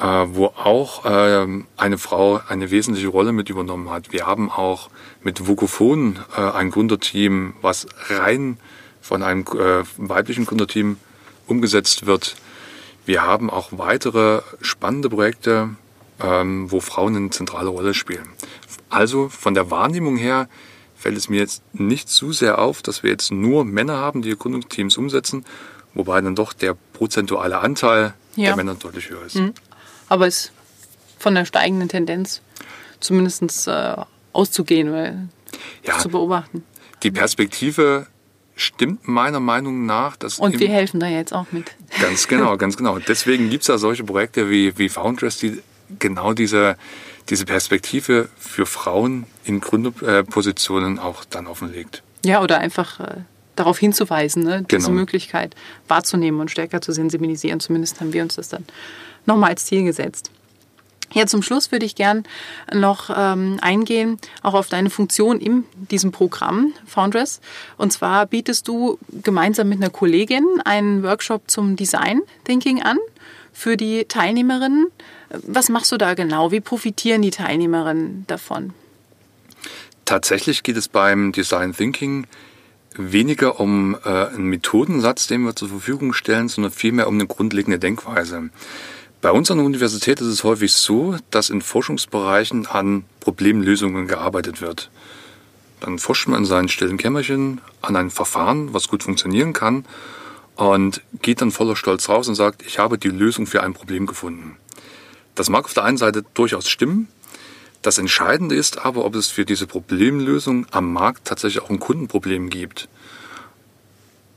äh, 0.00 0.04
wo 0.04 0.46
auch 0.46 1.04
äh, 1.04 1.46
eine 1.76 1.98
Frau 1.98 2.40
eine 2.48 2.70
wesentliche 2.70 3.08
Rolle 3.08 3.32
mit 3.32 3.50
übernommen 3.50 3.90
hat. 3.90 4.12
Wir 4.12 4.26
haben 4.26 4.50
auch 4.50 4.90
mit 5.22 5.46
Vokophon 5.46 6.18
äh, 6.36 6.40
ein 6.40 6.70
Gründerteam, 6.70 7.54
was 7.60 7.86
rein 8.08 8.58
von 9.00 9.22
einem 9.22 9.42
äh, 9.42 9.84
weiblichen 9.96 10.44
Gründerteam 10.44 10.98
umgesetzt 11.46 12.06
wird. 12.06 12.36
Wir 13.06 13.22
haben 13.22 13.48
auch 13.48 13.70
weitere 13.72 14.42
spannende 14.60 15.08
Projekte, 15.08 15.70
ähm, 16.20 16.70
wo 16.70 16.80
Frauen 16.80 17.16
eine 17.16 17.30
zentrale 17.30 17.68
Rolle 17.68 17.94
spielen. 17.94 18.28
Also 18.90 19.28
von 19.28 19.54
der 19.54 19.70
Wahrnehmung 19.70 20.16
her 20.16 20.48
fällt 20.98 21.16
es 21.16 21.28
mir 21.28 21.38
jetzt 21.38 21.62
nicht 21.72 22.08
zu 22.08 22.32
sehr 22.32 22.58
auf, 22.58 22.82
dass 22.82 23.02
wir 23.02 23.10
jetzt 23.10 23.30
nur 23.30 23.64
Männer 23.64 23.96
haben, 23.96 24.22
die 24.22 24.36
Gründungsteams 24.36 24.96
umsetzen, 24.96 25.44
wobei 25.94 26.20
dann 26.20 26.34
doch 26.34 26.52
der 26.52 26.76
prozentuale 26.92 27.58
Anteil 27.58 28.14
ja. 28.36 28.46
der 28.46 28.56
Männer 28.56 28.74
deutlich 28.74 29.08
höher 29.10 29.24
ist. 29.24 29.36
Mhm. 29.36 29.54
Aber 30.08 30.26
es 30.26 30.46
ist 30.46 30.52
von 31.18 31.34
der 31.34 31.44
steigenden 31.44 31.88
Tendenz 31.88 32.42
zumindest 33.00 33.68
äh, 33.68 33.96
auszugehen, 34.32 34.92
weil 34.92 35.28
ja, 35.84 35.98
zu 35.98 36.08
beobachten. 36.08 36.64
Die 37.02 37.10
Perspektive 37.10 38.06
stimmt 38.56 39.06
meiner 39.06 39.40
Meinung 39.40 39.86
nach. 39.86 40.16
Dass 40.16 40.38
Und 40.38 40.58
wir 40.58 40.68
helfen 40.68 41.00
da 41.00 41.06
jetzt 41.06 41.32
auch 41.32 41.46
mit. 41.52 41.70
Ganz 42.00 42.28
genau, 42.28 42.56
ganz 42.56 42.76
genau. 42.76 42.98
Deswegen 43.08 43.50
gibt 43.50 43.62
es 43.62 43.68
ja 43.68 43.78
solche 43.78 44.04
Projekte 44.04 44.50
wie, 44.50 44.76
wie 44.78 44.88
Foundress, 44.88 45.38
die 45.38 45.62
genau 45.98 46.32
diese, 46.32 46.76
diese 47.28 47.44
Perspektive 47.44 48.28
für 48.38 48.66
Frauen 48.66 49.26
in 49.44 49.60
Gründerpositionen 49.60 50.98
auch 50.98 51.24
dann 51.24 51.46
offenlegt. 51.46 52.02
Ja, 52.24 52.42
oder 52.42 52.58
einfach 52.58 53.00
äh, 53.00 53.16
darauf 53.56 53.78
hinzuweisen, 53.78 54.42
ne, 54.44 54.64
diese 54.70 54.86
genau. 54.86 55.00
Möglichkeit 55.00 55.54
wahrzunehmen 55.86 56.40
und 56.40 56.50
stärker 56.50 56.80
zu 56.80 56.92
sensibilisieren. 56.92 57.60
Zumindest 57.60 58.00
haben 58.00 58.12
wir 58.12 58.22
uns 58.22 58.36
das 58.36 58.48
dann 58.48 58.64
nochmal 59.26 59.50
als 59.50 59.66
Ziel 59.66 59.84
gesetzt. 59.84 60.30
Ja, 61.14 61.26
zum 61.26 61.42
Schluss 61.42 61.72
würde 61.72 61.86
ich 61.86 61.94
gern 61.94 62.24
noch 62.72 63.08
ähm, 63.14 63.58
eingehen, 63.62 64.18
auch 64.42 64.52
auf 64.52 64.68
deine 64.68 64.90
Funktion 64.90 65.40
in 65.40 65.64
diesem 65.90 66.12
Programm 66.12 66.74
Foundress. 66.86 67.40
Und 67.78 67.92
zwar 67.92 68.26
bietest 68.26 68.68
du 68.68 68.98
gemeinsam 69.22 69.70
mit 69.70 69.78
einer 69.78 69.90
Kollegin 69.90 70.44
einen 70.64 71.02
Workshop 71.02 71.50
zum 71.50 71.76
Design 71.76 72.20
Thinking 72.44 72.82
an 72.82 72.98
für 73.52 73.76
die 73.76 74.04
Teilnehmerinnen. 74.04 74.88
Was 75.30 75.68
machst 75.68 75.92
du 75.92 75.96
da 75.96 76.14
genau? 76.14 76.50
Wie 76.52 76.60
profitieren 76.60 77.22
die 77.22 77.30
Teilnehmerinnen 77.30 78.24
davon? 78.26 78.72
Tatsächlich 80.04 80.62
geht 80.62 80.76
es 80.76 80.88
beim 80.88 81.32
Design 81.32 81.74
Thinking 81.74 82.26
weniger 82.94 83.60
um 83.60 83.96
äh, 84.04 84.08
einen 84.08 84.46
Methodensatz, 84.46 85.26
den 85.26 85.42
wir 85.42 85.54
zur 85.54 85.68
Verfügung 85.68 86.12
stellen, 86.12 86.48
sondern 86.48 86.72
vielmehr 86.72 87.08
um 87.08 87.14
eine 87.14 87.26
grundlegende 87.26 87.78
Denkweise. 87.78 88.50
Bei 89.20 89.32
uns 89.32 89.50
an 89.50 89.58
der 89.58 89.66
Universität 89.66 90.20
ist 90.20 90.28
es 90.28 90.44
häufig 90.44 90.72
so, 90.72 91.16
dass 91.30 91.50
in 91.50 91.60
Forschungsbereichen 91.60 92.66
an 92.66 93.04
Problemlösungen 93.20 94.06
gearbeitet 94.06 94.60
wird. 94.60 94.90
Dann 95.80 95.98
forscht 95.98 96.28
man 96.28 96.40
in 96.40 96.44
seinen 96.44 96.68
stillen 96.68 96.98
Kämmerchen 96.98 97.60
an 97.82 97.96
ein 97.96 98.10
Verfahren, 98.10 98.72
was 98.74 98.88
gut 98.88 99.02
funktionieren 99.02 99.52
kann, 99.52 99.84
und 100.58 101.02
geht 101.22 101.40
dann 101.40 101.52
voller 101.52 101.76
Stolz 101.76 102.08
raus 102.08 102.26
und 102.26 102.34
sagt, 102.34 102.62
ich 102.66 102.80
habe 102.80 102.98
die 102.98 103.10
Lösung 103.10 103.46
für 103.46 103.62
ein 103.62 103.74
Problem 103.74 104.06
gefunden. 104.06 104.56
Das 105.36 105.48
mag 105.48 105.66
auf 105.66 105.72
der 105.72 105.84
einen 105.84 105.98
Seite 105.98 106.24
durchaus 106.34 106.68
stimmen. 106.68 107.06
Das 107.80 107.96
Entscheidende 107.96 108.56
ist 108.56 108.84
aber, 108.84 109.04
ob 109.04 109.14
es 109.14 109.28
für 109.28 109.44
diese 109.44 109.68
Problemlösung 109.68 110.66
am 110.72 110.92
Markt 110.92 111.28
tatsächlich 111.28 111.62
auch 111.62 111.70
ein 111.70 111.78
Kundenproblem 111.78 112.50
gibt. 112.50 112.88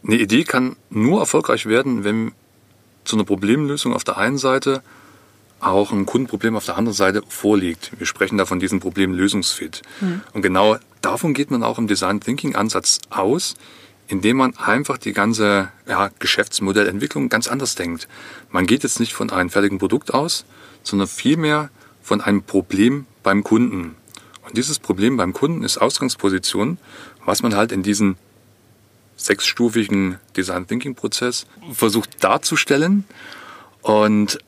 Eine 0.06 0.18
Idee 0.18 0.44
kann 0.44 0.76
nur 0.92 1.22
erfolgreich 1.22 1.66
werden, 1.66 2.04
wenn 2.04 2.34
zu 3.04 3.16
einer 3.16 3.26
Problemlösung 3.26 3.92
auf 3.92 4.04
der 4.04 4.18
einen 4.18 4.38
Seite 4.38 4.84
auch 5.60 5.92
ein 5.92 6.06
Kundenproblem 6.06 6.56
auf 6.56 6.66
der 6.66 6.78
anderen 6.78 6.96
Seite 6.96 7.24
vorliegt. 7.28 7.94
Wir 7.98 8.06
sprechen 8.06 8.38
da 8.38 8.46
von 8.46 8.60
diesem 8.60 8.80
Problem 8.80 9.14
Lösungsfit. 9.14 9.82
Mhm. 10.02 10.22
Und 10.34 10.44
genau 10.44 10.78
davon 11.02 11.34
geht 11.34 11.50
man 11.50 11.64
auch 11.64 11.80
im 11.80 11.88
Design 11.88 12.20
Thinking 12.20 12.56
Ansatz 12.56 13.00
aus, 13.10 13.56
indem 14.12 14.36
man 14.36 14.58
einfach 14.58 14.98
die 14.98 15.14
ganze 15.14 15.70
ja, 15.88 16.10
Geschäftsmodellentwicklung 16.20 17.30
ganz 17.30 17.48
anders 17.48 17.76
denkt. 17.76 18.10
Man 18.50 18.68
geht 18.68 18.84
jetzt 18.84 19.00
nicht 19.00 19.14
von 19.14 19.30
einem 19.30 19.50
fertigen 19.50 19.78
Produkt 19.78 20.14
aus, 20.14 20.44
sondern 20.84 21.08
vielmehr 21.08 21.70
von 22.02 22.20
einem 22.20 22.44
Problem 22.44 23.06
beim 23.24 23.42
Kunden. 23.42 23.96
Und 24.46 24.58
dieses 24.58 24.80
Problem 24.80 25.16
beim 25.16 25.32
Kunden 25.32 25.64
ist 25.64 25.78
Ausgangsposition, 25.78 26.78
was 27.24 27.42
man 27.42 27.56
halt 27.56 27.72
in 27.72 27.84
diesem 27.84 28.18
sechsstufigen 29.16 30.20
Design 30.36 30.68
Thinking 30.68 30.96
Prozess 30.96 31.46
versucht 31.72 32.22
darzustellen. 32.22 33.06
Und 33.82 34.40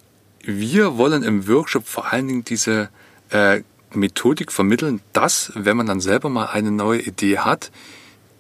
wir 0.42 0.98
wollen 0.98 1.24
im 1.24 1.48
Workshop 1.48 1.88
vor 1.88 2.12
allen 2.12 2.28
Dingen 2.28 2.44
diese 2.44 2.90
äh, 3.30 3.62
Methodik 3.94 4.52
vermitteln, 4.52 5.00
dass, 5.14 5.54
wenn 5.56 5.78
man 5.78 5.86
dann 5.86 6.02
selber 6.02 6.28
mal 6.28 6.48
eine 6.48 6.72
neue 6.72 7.00
Idee 7.00 7.38
hat, 7.38 7.72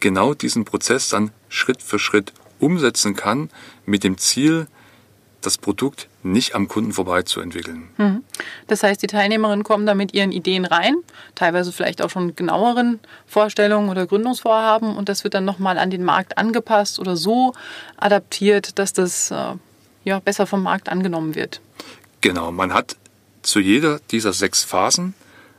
genau 0.03 0.33
diesen 0.33 0.65
Prozess 0.65 1.09
dann 1.09 1.31
Schritt 1.47 1.81
für 1.81 1.97
Schritt 1.97 2.33
umsetzen 2.59 3.15
kann 3.15 3.49
mit 3.85 4.03
dem 4.03 4.17
Ziel, 4.17 4.67
das 5.41 5.57
Produkt 5.57 6.09
nicht 6.23 6.55
am 6.55 6.67
Kunden 6.67 6.91
vorbei 6.91 7.23
zu 7.23 7.39
entwickeln. 7.39 7.89
Mhm. 7.97 8.23
Das 8.67 8.83
heißt, 8.83 9.01
die 9.01 9.07
Teilnehmerinnen 9.07 9.63
kommen 9.63 9.85
da 9.85 9.95
mit 9.95 10.13
ihren 10.13 10.31
Ideen 10.31 10.65
rein, 10.65 10.95
teilweise 11.35 11.71
vielleicht 11.71 12.01
auch 12.01 12.09
schon 12.09 12.35
genaueren 12.35 12.99
Vorstellungen 13.25 13.89
oder 13.89 14.05
Gründungsvorhaben 14.05 14.95
und 14.95 15.07
das 15.07 15.23
wird 15.23 15.33
dann 15.33 15.45
nochmal 15.45 15.77
an 15.77 15.89
den 15.89 16.03
Markt 16.03 16.37
angepasst 16.37 16.99
oder 16.99 17.15
so 17.15 17.53
adaptiert, 17.97 18.77
dass 18.79 18.91
das 18.91 19.31
äh, 19.31 19.53
ja, 20.03 20.19
besser 20.19 20.45
vom 20.45 20.63
Markt 20.63 20.89
angenommen 20.89 21.33
wird. 21.33 21.61
Genau, 22.19 22.51
man 22.51 22.73
hat 22.73 22.97
zu 23.41 23.59
jeder 23.59 23.99
dieser 24.11 24.33
sechs 24.33 24.63
Phasen 24.63 25.13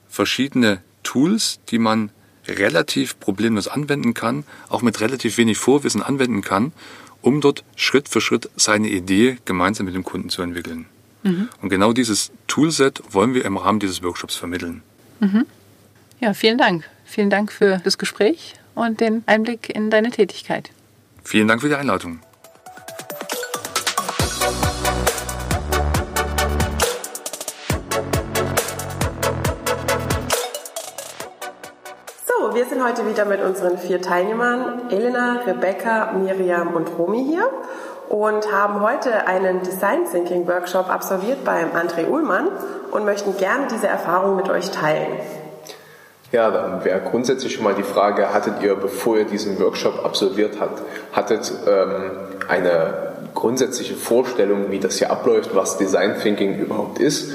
verschiedene 0.08 0.80
Tools, 1.02 1.60
die 1.70 1.78
man 1.78 2.10
relativ 2.46 3.18
problemlos 3.20 3.68
anwenden 3.68 4.14
kann, 4.14 4.44
auch 4.68 4.82
mit 4.82 5.00
relativ 5.00 5.38
wenig 5.38 5.58
Vorwissen 5.58 6.02
anwenden 6.02 6.42
kann 6.42 6.72
um 7.24 7.40
dort 7.40 7.64
Schritt 7.74 8.08
für 8.08 8.20
Schritt 8.20 8.50
seine 8.54 8.88
Idee 8.88 9.38
gemeinsam 9.46 9.86
mit 9.86 9.94
dem 9.94 10.04
Kunden 10.04 10.28
zu 10.28 10.42
entwickeln. 10.42 10.84
Mhm. 11.22 11.48
Und 11.62 11.70
genau 11.70 11.94
dieses 11.94 12.30
Toolset 12.46 13.02
wollen 13.10 13.32
wir 13.32 13.46
im 13.46 13.56
Rahmen 13.56 13.80
dieses 13.80 14.02
Workshops 14.02 14.36
vermitteln. 14.36 14.82
Mhm. 15.20 15.46
Ja, 16.20 16.34
vielen 16.34 16.58
Dank. 16.58 16.84
Vielen 17.06 17.30
Dank 17.30 17.50
für 17.50 17.80
das 17.82 17.96
Gespräch 17.96 18.54
und 18.74 19.00
den 19.00 19.22
Einblick 19.26 19.70
in 19.74 19.90
deine 19.90 20.10
Tätigkeit. 20.10 20.70
Vielen 21.24 21.48
Dank 21.48 21.62
für 21.62 21.68
die 21.68 21.76
Einladung. 21.76 22.20
Sind 32.84 32.98
heute 32.98 33.08
wieder 33.08 33.24
mit 33.24 33.40
unseren 33.40 33.78
vier 33.78 34.02
Teilnehmern, 34.02 34.90
Elena, 34.90 35.40
Rebecca, 35.46 36.12
Miriam 36.12 36.74
und 36.74 36.90
Romy 36.98 37.24
hier 37.24 37.48
und 38.10 38.52
haben 38.52 38.82
heute 38.82 39.26
einen 39.26 39.62
Design 39.62 40.00
Thinking 40.10 40.46
Workshop 40.46 40.90
absolviert 40.90 41.44
beim 41.46 41.70
André 41.70 42.06
Uhlmann 42.06 42.48
und 42.90 43.06
möchten 43.06 43.38
gerne 43.38 43.68
diese 43.72 43.86
Erfahrung 43.86 44.36
mit 44.36 44.50
euch 44.50 44.70
teilen. 44.70 45.06
Ja, 46.30 46.50
dann 46.50 46.84
wäre 46.84 47.00
grundsätzlich 47.00 47.54
schon 47.54 47.64
mal 47.64 47.74
die 47.74 47.84
Frage, 47.84 48.34
hattet 48.34 48.62
ihr, 48.62 48.74
bevor 48.74 49.16
ihr 49.16 49.24
diesen 49.24 49.58
Workshop 49.60 50.04
absolviert 50.04 50.60
habt, 50.60 50.82
hattet 51.12 51.50
ähm, 51.66 52.10
eine 52.48 53.14
grundsätzliche 53.34 53.94
Vorstellung, 53.94 54.70
wie 54.70 54.78
das 54.78 54.98
hier 54.98 55.10
abläuft, 55.10 55.54
was 55.54 55.78
Design 55.78 56.16
Thinking 56.20 56.58
überhaupt 56.58 56.98
ist? 56.98 57.32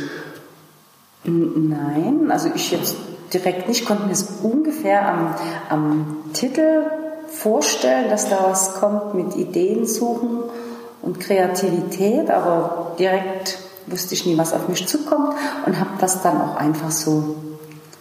Nein, 1.23 2.29
also 2.29 2.49
ich 2.53 2.71
jetzt 2.71 2.95
direkt 3.33 3.67
nicht, 3.67 3.85
konnte 3.85 4.05
mir 4.05 4.13
es 4.13 4.27
ungefähr 4.43 5.07
am, 5.07 5.35
am 5.69 6.17
Titel 6.33 6.83
vorstellen, 7.27 8.09
dass 8.09 8.29
da 8.29 8.39
was 8.49 8.75
kommt 8.75 9.13
mit 9.13 9.35
Ideen 9.35 9.85
suchen 9.85 10.43
und 11.01 11.19
Kreativität, 11.19 12.29
aber 12.29 12.95
direkt 12.97 13.59
wusste 13.87 14.13
ich 14.13 14.25
nie, 14.25 14.37
was 14.37 14.53
auf 14.53 14.67
mich 14.67 14.87
zukommt 14.87 15.35
und 15.65 15.79
habe 15.79 15.91
das 15.99 16.21
dann 16.21 16.41
auch 16.41 16.55
einfach 16.55 16.91
so 16.91 17.35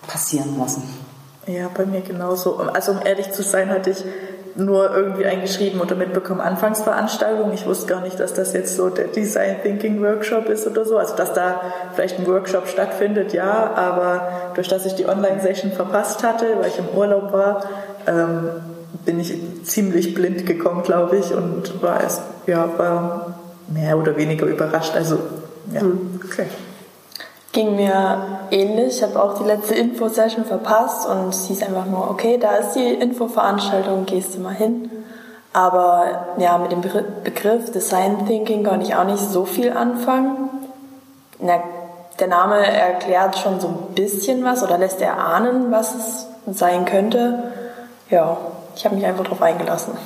passieren 0.06 0.58
lassen. 0.58 0.82
Ja, 1.46 1.68
bei 1.74 1.86
mir 1.86 2.02
genauso. 2.02 2.58
Also 2.58 2.92
um 2.92 3.00
ehrlich 3.04 3.32
zu 3.32 3.42
sein, 3.42 3.70
hatte 3.70 3.90
ich 3.90 4.04
nur 4.58 4.94
irgendwie 4.94 5.24
eingeschrieben 5.24 5.80
oder 5.80 5.94
mitbekommen 5.94 6.40
Anfangsveranstaltung. 6.40 7.52
Ich 7.52 7.64
wusste 7.64 7.86
gar 7.86 8.00
nicht, 8.00 8.18
dass 8.18 8.34
das 8.34 8.52
jetzt 8.52 8.74
so 8.74 8.90
der 8.90 9.06
Design 9.06 9.56
Thinking 9.62 10.02
Workshop 10.02 10.48
ist 10.48 10.66
oder 10.66 10.84
so. 10.84 10.98
Also 10.98 11.14
dass 11.14 11.32
da 11.32 11.60
vielleicht 11.94 12.18
ein 12.18 12.26
Workshop 12.26 12.66
stattfindet, 12.66 13.32
ja, 13.32 13.72
aber 13.76 14.52
durch 14.54 14.68
dass 14.68 14.84
ich 14.84 14.94
die 14.94 15.06
Online-Session 15.06 15.70
verpasst 15.72 16.24
hatte, 16.24 16.46
weil 16.60 16.68
ich 16.68 16.78
im 16.78 16.88
Urlaub 16.96 17.32
war, 17.32 17.62
ähm, 18.06 18.50
bin 19.04 19.20
ich 19.20 19.34
ziemlich 19.64 20.14
blind 20.14 20.44
gekommen, 20.44 20.82
glaube 20.82 21.16
ich, 21.18 21.32
und 21.32 21.80
war 21.80 22.00
erst, 22.02 22.22
ja, 22.46 22.68
war 22.76 23.38
mehr 23.68 23.96
oder 23.96 24.16
weniger 24.16 24.46
überrascht. 24.46 24.94
Also, 24.96 25.20
ja, 25.72 25.82
Hm. 25.82 26.20
okay. 26.24 26.46
Ging 27.52 27.76
mir 27.76 28.18
ähnlich. 28.50 28.98
Ich 28.98 29.02
habe 29.02 29.22
auch 29.22 29.38
die 29.38 29.44
letzte 29.44 29.74
Info-Session 29.74 30.44
verpasst 30.44 31.08
und 31.08 31.34
hieß 31.34 31.62
einfach 31.62 31.86
nur, 31.86 32.10
okay, 32.10 32.38
da 32.38 32.56
ist 32.56 32.74
die 32.74 32.92
Infoveranstaltung, 32.94 34.04
gehst 34.04 34.34
du 34.34 34.40
mal 34.40 34.54
hin. 34.54 34.90
Aber 35.52 36.34
ja, 36.36 36.58
mit 36.58 36.72
dem 36.72 36.82
Begr- 36.82 37.22
Begriff 37.24 37.72
Design 37.72 38.26
Thinking 38.26 38.64
konnte 38.64 38.86
ich 38.86 38.94
auch 38.94 39.04
nicht 39.04 39.18
so 39.18 39.44
viel 39.44 39.72
anfangen. 39.72 40.50
Na, 41.40 41.54
der 42.20 42.28
Name 42.28 42.66
erklärt 42.66 43.38
schon 43.38 43.60
so 43.60 43.68
ein 43.68 43.94
bisschen 43.94 44.44
was 44.44 44.62
oder 44.62 44.76
lässt 44.76 45.00
erahnen, 45.00 45.70
was 45.70 45.94
es 45.94 46.26
sein 46.58 46.84
könnte. 46.84 47.52
Ja, 48.10 48.36
ich 48.76 48.84
habe 48.84 48.96
mich 48.96 49.06
einfach 49.06 49.24
darauf 49.24 49.40
eingelassen. 49.40 49.96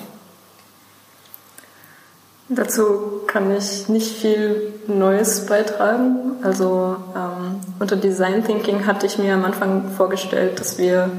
Dazu 2.54 3.23
kann 3.26 3.54
ich 3.56 3.88
nicht 3.88 4.16
viel 4.18 4.75
Neues 4.87 5.47
beitragen. 5.47 6.37
Also 6.42 6.97
ähm, 7.14 7.61
unter 7.78 7.97
Design 7.97 8.44
Thinking 8.44 8.87
hatte 8.87 9.06
ich 9.06 9.18
mir 9.18 9.35
am 9.35 9.44
Anfang 9.44 9.90
vorgestellt, 9.97 10.61
dass 10.61 10.78
wir 10.78 11.11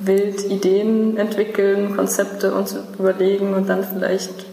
wild 0.00 0.44
Ideen 0.44 1.16
entwickeln, 1.16 1.96
Konzepte 1.96 2.54
uns 2.54 2.76
überlegen 2.98 3.54
und 3.54 3.68
dann 3.68 3.84
vielleicht 3.84 4.46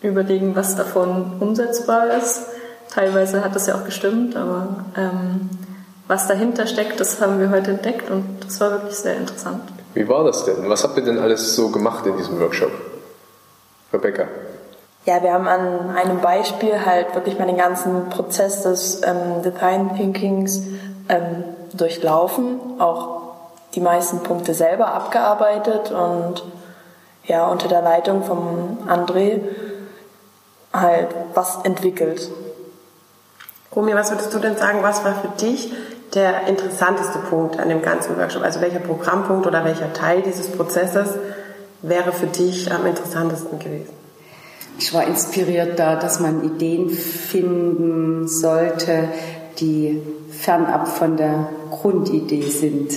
überlegen, 0.00 0.54
was 0.54 0.76
davon 0.76 1.32
umsetzbar 1.40 2.16
ist. 2.16 2.42
Teilweise 2.90 3.44
hat 3.44 3.54
das 3.54 3.66
ja 3.66 3.74
auch 3.74 3.84
gestimmt, 3.84 4.36
aber 4.36 4.84
ähm, 4.96 5.50
was 6.08 6.28
dahinter 6.28 6.66
steckt, 6.66 7.00
das 7.00 7.20
haben 7.20 7.40
wir 7.40 7.50
heute 7.50 7.70
entdeckt 7.70 8.10
und 8.10 8.24
das 8.44 8.60
war 8.60 8.70
wirklich 8.72 8.96
sehr 8.96 9.16
interessant. 9.16 9.62
Wie 9.94 10.08
war 10.08 10.24
das 10.24 10.44
denn? 10.44 10.68
Was 10.68 10.84
habt 10.84 10.96
ihr 10.96 11.04
denn 11.04 11.18
alles 11.18 11.54
so 11.54 11.70
gemacht 11.70 12.06
in 12.06 12.16
diesem 12.16 12.38
Workshop? 12.38 12.70
Rebecca. 13.92 14.26
Ja, 15.04 15.20
wir 15.20 15.32
haben 15.32 15.48
an 15.48 15.96
einem 15.96 16.20
Beispiel 16.20 16.86
halt 16.86 17.12
wirklich 17.16 17.36
mal 17.36 17.46
den 17.46 17.56
ganzen 17.56 18.08
Prozess 18.08 18.62
des 18.62 19.02
ähm, 19.02 19.42
Design 19.42 19.96
Thinkings 19.96 20.62
ähm, 21.08 21.42
durchlaufen, 21.72 22.60
auch 22.78 23.22
die 23.74 23.80
meisten 23.80 24.20
Punkte 24.20 24.54
selber 24.54 24.94
abgearbeitet 24.94 25.90
und 25.90 26.44
ja, 27.24 27.48
unter 27.48 27.66
der 27.66 27.82
Leitung 27.82 28.22
vom 28.22 28.78
André 28.86 29.40
halt 30.72 31.08
was 31.34 31.64
entwickelt. 31.64 32.30
Romy, 33.74 33.94
was 33.94 34.10
würdest 34.10 34.32
du 34.32 34.38
denn 34.38 34.56
sagen, 34.56 34.82
was 34.82 35.04
war 35.04 35.14
für 35.14 35.28
dich 35.40 35.72
der 36.14 36.46
interessanteste 36.46 37.18
Punkt 37.18 37.58
an 37.58 37.68
dem 37.68 37.82
ganzen 37.82 38.16
Workshop? 38.18 38.44
Also 38.44 38.60
welcher 38.60 38.80
Programmpunkt 38.80 39.48
oder 39.48 39.64
welcher 39.64 39.92
Teil 39.92 40.22
dieses 40.22 40.52
Prozesses 40.52 41.14
wäre 41.80 42.12
für 42.12 42.26
dich 42.26 42.70
am 42.70 42.86
interessantesten 42.86 43.58
gewesen? 43.58 44.01
Ich 44.78 44.92
war 44.94 45.06
inspiriert 45.06 45.78
da, 45.78 45.96
dass 45.96 46.20
man 46.20 46.42
Ideen 46.44 46.90
finden 46.90 48.26
sollte, 48.26 49.08
die 49.58 50.02
fernab 50.30 50.88
von 50.88 51.16
der 51.16 51.48
Grundidee 51.70 52.42
sind. 52.42 52.92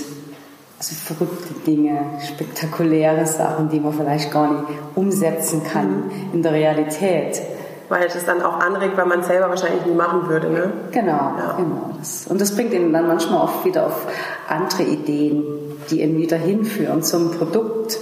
Also 0.78 0.94
verrückte 0.94 1.54
Dinge, 1.66 1.98
spektakuläre 2.26 3.26
Sachen, 3.26 3.70
die 3.70 3.80
man 3.80 3.94
vielleicht 3.94 4.30
gar 4.30 4.50
nicht 4.52 4.64
umsetzen 4.94 5.62
kann 5.64 6.10
in 6.32 6.42
der 6.42 6.52
Realität. 6.52 7.40
Weil 7.88 8.08
das 8.08 8.24
dann 8.26 8.42
auch 8.42 8.58
anregt, 8.58 8.96
weil 8.96 9.06
man 9.06 9.20
es 9.20 9.28
selber 9.28 9.48
wahrscheinlich 9.48 9.86
nie 9.86 9.94
machen 9.94 10.28
würde, 10.28 10.50
ne? 10.50 10.72
Genau, 10.90 11.12
Ja. 11.12 11.54
genau. 11.56 11.90
Das, 11.98 12.26
und 12.26 12.40
das 12.40 12.54
bringt 12.54 12.74
ihn 12.74 12.92
dann 12.92 13.06
manchmal 13.06 13.40
auch 13.40 13.64
wieder 13.64 13.86
auf 13.86 14.06
andere 14.48 14.82
Ideen, 14.82 15.44
die 15.90 16.02
ihn 16.02 16.18
wieder 16.18 16.36
hinführen 16.36 17.02
zum 17.02 17.30
Produkt. 17.30 17.98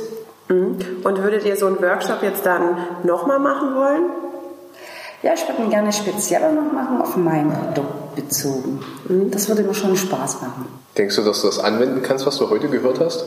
Mhm. 0.78 1.02
Und 1.04 1.22
würdet 1.22 1.44
ihr 1.44 1.56
so 1.56 1.66
einen 1.66 1.80
Workshop 1.80 2.22
jetzt 2.22 2.44
dann 2.46 2.76
nochmal 3.02 3.38
machen 3.38 3.74
wollen? 3.74 4.04
Ja, 5.22 5.32
ich 5.32 5.48
würde 5.48 5.62
ihn 5.62 5.70
gerne 5.70 5.90
spezieller 5.92 6.52
noch 6.52 6.70
machen, 6.70 7.00
auf 7.00 7.16
mein 7.16 7.50
Produkt 7.50 8.14
bezogen. 8.14 8.80
Das 9.30 9.48
würde 9.48 9.62
mir 9.62 9.72
schon 9.72 9.96
Spaß 9.96 10.42
machen. 10.42 10.66
Denkst 10.98 11.16
du, 11.16 11.22
dass 11.22 11.40
du 11.40 11.46
das 11.46 11.58
anwenden 11.58 12.02
kannst, 12.02 12.26
was 12.26 12.36
du 12.36 12.50
heute 12.50 12.68
gehört 12.68 13.00
hast? 13.00 13.24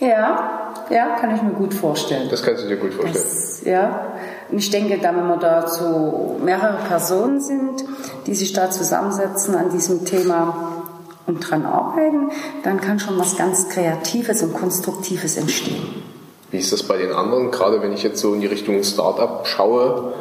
Ja, 0.00 0.74
ja, 0.90 1.16
kann 1.20 1.34
ich 1.34 1.42
mir 1.42 1.52
gut 1.52 1.72
vorstellen. 1.74 2.28
Das 2.28 2.42
kannst 2.42 2.64
du 2.64 2.68
dir 2.68 2.76
gut 2.76 2.92
vorstellen. 2.92 3.24
Das, 3.24 3.62
ja, 3.64 4.12
und 4.50 4.58
ich 4.58 4.70
denke, 4.70 4.98
da 4.98 5.14
wenn 5.14 5.26
wir 5.28 5.36
da 5.36 5.68
so 5.68 6.38
mehrere 6.42 6.78
Personen 6.88 7.40
sind, 7.40 7.84
die 8.26 8.34
sich 8.34 8.52
da 8.52 8.70
zusammensetzen 8.70 9.54
an 9.54 9.70
diesem 9.70 10.04
Thema 10.04 10.84
und 11.26 11.40
dran 11.40 11.64
arbeiten, 11.64 12.30
dann 12.62 12.80
kann 12.80 12.98
schon 12.98 13.18
was 13.18 13.36
ganz 13.36 13.68
Kreatives 13.68 14.42
und 14.42 14.54
Konstruktives 14.54 15.36
entstehen. 15.36 16.02
Wie 16.50 16.58
ist 16.58 16.72
das 16.72 16.82
bei 16.82 16.96
den 16.96 17.12
anderen? 17.12 17.50
Gerade 17.50 17.82
wenn 17.82 17.92
ich 17.92 18.02
jetzt 18.02 18.20
so 18.20 18.34
in 18.34 18.40
die 18.40 18.46
Richtung 18.46 18.82
Startup 18.82 19.46
schaue, 19.46 20.12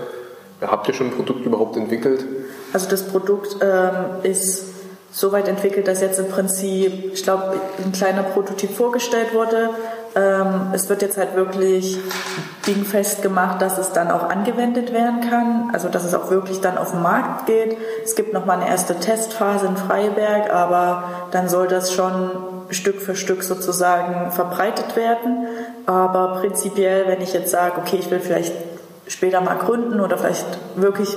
habt 0.61 0.87
ihr 0.87 0.93
schon 0.93 1.07
ein 1.07 1.13
Produkt 1.13 1.45
überhaupt 1.45 1.77
entwickelt? 1.77 2.25
Also 2.73 2.89
das 2.89 3.03
Produkt 3.03 3.57
ähm, 3.61 4.23
ist 4.23 4.75
so 5.11 5.31
weit 5.31 5.47
entwickelt, 5.47 5.87
dass 5.87 6.01
jetzt 6.01 6.19
im 6.19 6.27
Prinzip, 6.27 7.13
ich 7.13 7.23
glaube, 7.23 7.53
ein 7.83 7.93
kleiner 7.93 8.23
Prototyp 8.23 8.71
vorgestellt 8.71 9.33
wurde. 9.33 9.69
Ähm, 10.13 10.71
es 10.73 10.89
wird 10.89 11.01
jetzt 11.01 11.17
halt 11.17 11.35
wirklich 11.35 11.97
dingfest 12.67 13.21
gemacht, 13.21 13.61
dass 13.61 13.77
es 13.77 13.93
dann 13.93 14.11
auch 14.11 14.29
angewendet 14.29 14.91
werden 14.91 15.21
kann, 15.21 15.69
also 15.71 15.87
dass 15.87 16.03
es 16.03 16.13
auch 16.13 16.31
wirklich 16.31 16.59
dann 16.59 16.77
auf 16.77 16.91
den 16.91 17.01
Markt 17.01 17.45
geht. 17.45 17.77
Es 18.03 18.15
gibt 18.15 18.33
nochmal 18.33 18.59
eine 18.59 18.69
erste 18.69 18.99
Testphase 18.99 19.67
in 19.67 19.77
Freiberg, 19.77 20.51
aber 20.51 21.03
dann 21.31 21.47
soll 21.47 21.67
das 21.67 21.93
schon 21.93 22.31
Stück 22.71 22.99
für 22.99 23.15
Stück 23.15 23.43
sozusagen 23.43 24.31
verbreitet 24.31 24.97
werden. 24.97 25.47
Aber 25.85 26.39
prinzipiell, 26.39 27.07
wenn 27.07 27.21
ich 27.21 27.33
jetzt 27.33 27.51
sage, 27.51 27.79
okay, 27.79 27.97
ich 27.99 28.09
will 28.09 28.19
vielleicht 28.19 28.53
später 29.07 29.41
mal 29.41 29.55
gründen 29.55 29.99
oder 29.99 30.17
vielleicht 30.17 30.45
wirklich 30.75 31.15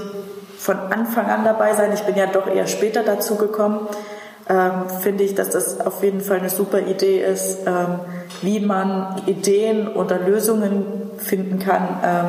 von 0.59 0.77
Anfang 0.91 1.27
an 1.27 1.45
dabei 1.45 1.75
sein. 1.75 1.93
Ich 1.95 2.03
bin 2.03 2.17
ja 2.17 2.27
doch 2.27 2.47
eher 2.47 2.67
später 2.67 3.03
dazu 3.03 3.37
gekommen. 3.37 3.89
Ähm, 4.51 4.89
finde 5.01 5.25
ich, 5.25 5.35
dass 5.35 5.51
das 5.51 5.81
auf 5.81 6.03
jeden 6.03 6.21
Fall 6.21 6.39
eine 6.39 6.51
super 6.51 6.81
Idee 6.81 7.23
ist, 7.23 7.61
ähm, 7.67 8.01
wie 8.41 8.61
man 8.61 9.23
Ideen 9.27 9.89
oder 9.89 10.19
Lösungen 10.19 11.11
finden 11.19 11.59
kann 11.59 12.01
ähm, 12.03 12.25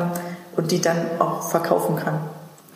und 0.56 0.70
die 0.70 0.80
dann 0.80 0.98
auch 1.18 1.48
verkaufen 1.48 1.96
kann. 1.96 2.20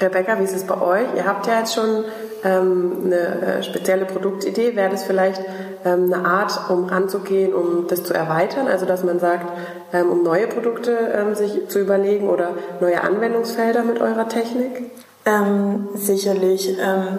Rebecca, 0.00 0.38
wie 0.38 0.44
ist 0.44 0.56
es 0.56 0.64
bei 0.64 0.80
euch? 0.80 1.06
Ihr 1.14 1.26
habt 1.26 1.46
ja 1.46 1.60
jetzt 1.60 1.74
schon 1.74 2.04
ähm, 2.42 3.02
eine 3.04 3.58
äh, 3.58 3.62
spezielle 3.62 4.06
Produktidee. 4.06 4.74
Wäre 4.76 4.90
das 4.90 5.04
vielleicht 5.04 5.40
eine 5.84 6.24
Art, 6.24 6.70
um 6.70 6.86
ranzugehen, 6.86 7.52
um 7.52 7.86
das 7.88 8.04
zu 8.04 8.14
erweitern? 8.14 8.66
Also, 8.68 8.86
dass 8.86 9.04
man 9.04 9.18
sagt, 9.18 9.46
ähm, 9.92 10.10
um 10.10 10.22
neue 10.22 10.46
Produkte 10.46 10.92
ähm, 10.92 11.34
sich 11.34 11.68
zu 11.68 11.78
überlegen 11.78 12.28
oder 12.28 12.50
neue 12.80 13.02
Anwendungsfelder 13.02 13.82
mit 13.82 14.00
eurer 14.00 14.28
Technik? 14.28 14.90
Ähm, 15.26 15.88
sicherlich. 15.94 16.76
Ähm, 16.78 17.18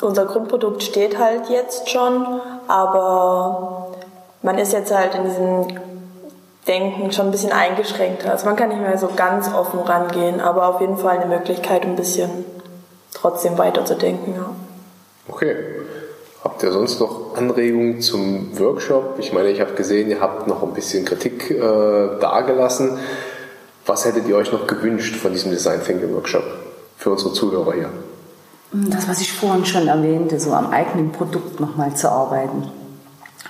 unser 0.00 0.26
Grundprodukt 0.26 0.82
steht 0.82 1.18
halt 1.18 1.48
jetzt 1.48 1.88
schon, 1.88 2.26
aber 2.66 3.92
man 4.42 4.58
ist 4.58 4.72
jetzt 4.72 4.94
halt 4.94 5.14
in 5.14 5.24
diesem 5.24 5.66
Denken 6.66 7.12
schon 7.12 7.26
ein 7.26 7.30
bisschen 7.30 7.52
eingeschränkter. 7.52 8.30
Also 8.30 8.46
man 8.46 8.56
kann 8.56 8.68
nicht 8.68 8.80
mehr 8.80 8.96
so 8.98 9.08
ganz 9.14 9.52
offen 9.52 9.80
rangehen, 9.80 10.40
aber 10.40 10.68
auf 10.68 10.80
jeden 10.80 10.96
Fall 10.96 11.18
eine 11.18 11.26
Möglichkeit, 11.26 11.82
ein 11.82 11.96
bisschen 11.96 12.30
trotzdem 13.12 13.58
weiterzudenken. 13.58 14.34
Ja. 14.34 14.50
Okay. 15.28 15.56
Habt 16.62 16.70
ihr 16.70 16.78
sonst 16.78 17.00
noch 17.00 17.36
Anregungen 17.36 18.00
zum 18.00 18.56
Workshop? 18.56 19.16
Ich 19.18 19.32
meine, 19.32 19.48
ich 19.48 19.60
habe 19.60 19.72
gesehen, 19.72 20.08
ihr 20.08 20.20
habt 20.20 20.46
noch 20.46 20.62
ein 20.62 20.72
bisschen 20.72 21.04
Kritik 21.04 21.50
äh, 21.50 21.58
dargelassen. 22.20 22.98
Was 23.84 24.04
hättet 24.04 24.28
ihr 24.28 24.36
euch 24.36 24.52
noch 24.52 24.68
gewünscht 24.68 25.16
von 25.16 25.32
diesem 25.32 25.50
Design 25.50 25.82
Thinking 25.84 26.14
Workshop 26.14 26.44
für 26.96 27.10
unsere 27.10 27.32
Zuhörer 27.32 27.72
hier? 27.72 27.88
Das, 28.70 29.08
was 29.08 29.20
ich 29.20 29.32
vorhin 29.32 29.64
schon 29.66 29.88
erwähnte, 29.88 30.38
so 30.38 30.52
am 30.52 30.70
eigenen 30.70 31.10
Produkt 31.10 31.58
nochmal 31.58 31.96
zu 31.96 32.08
arbeiten, 32.08 32.70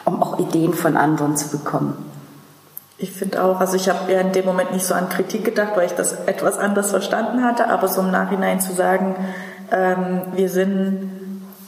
um 0.07 0.23
auch 0.23 0.39
Ideen 0.39 0.73
von 0.73 0.97
anderen 0.97 1.37
zu 1.37 1.51
bekommen. 1.51 1.95
Ich 2.97 3.13
finde 3.13 3.45
auch, 3.45 3.61
also 3.61 3.77
ich 3.77 3.91
habe 3.91 4.11
ja 4.11 4.21
in 4.21 4.33
dem 4.33 4.47
Moment 4.47 4.73
nicht 4.73 4.87
so 4.87 4.95
an 4.95 5.11
Kritik 5.11 5.45
gedacht, 5.45 5.73
weil 5.75 5.85
ich 5.85 5.93
das 5.93 6.15
etwas 6.25 6.57
anders 6.57 6.93
verstanden 6.93 7.45
hatte, 7.45 7.69
aber 7.69 7.89
so 7.89 8.01
im 8.01 8.11
Nachhinein 8.11 8.59
zu 8.63 8.73
sagen, 8.73 9.17
ähm, 9.71 10.23
wir 10.35 10.49
sind, 10.49 11.11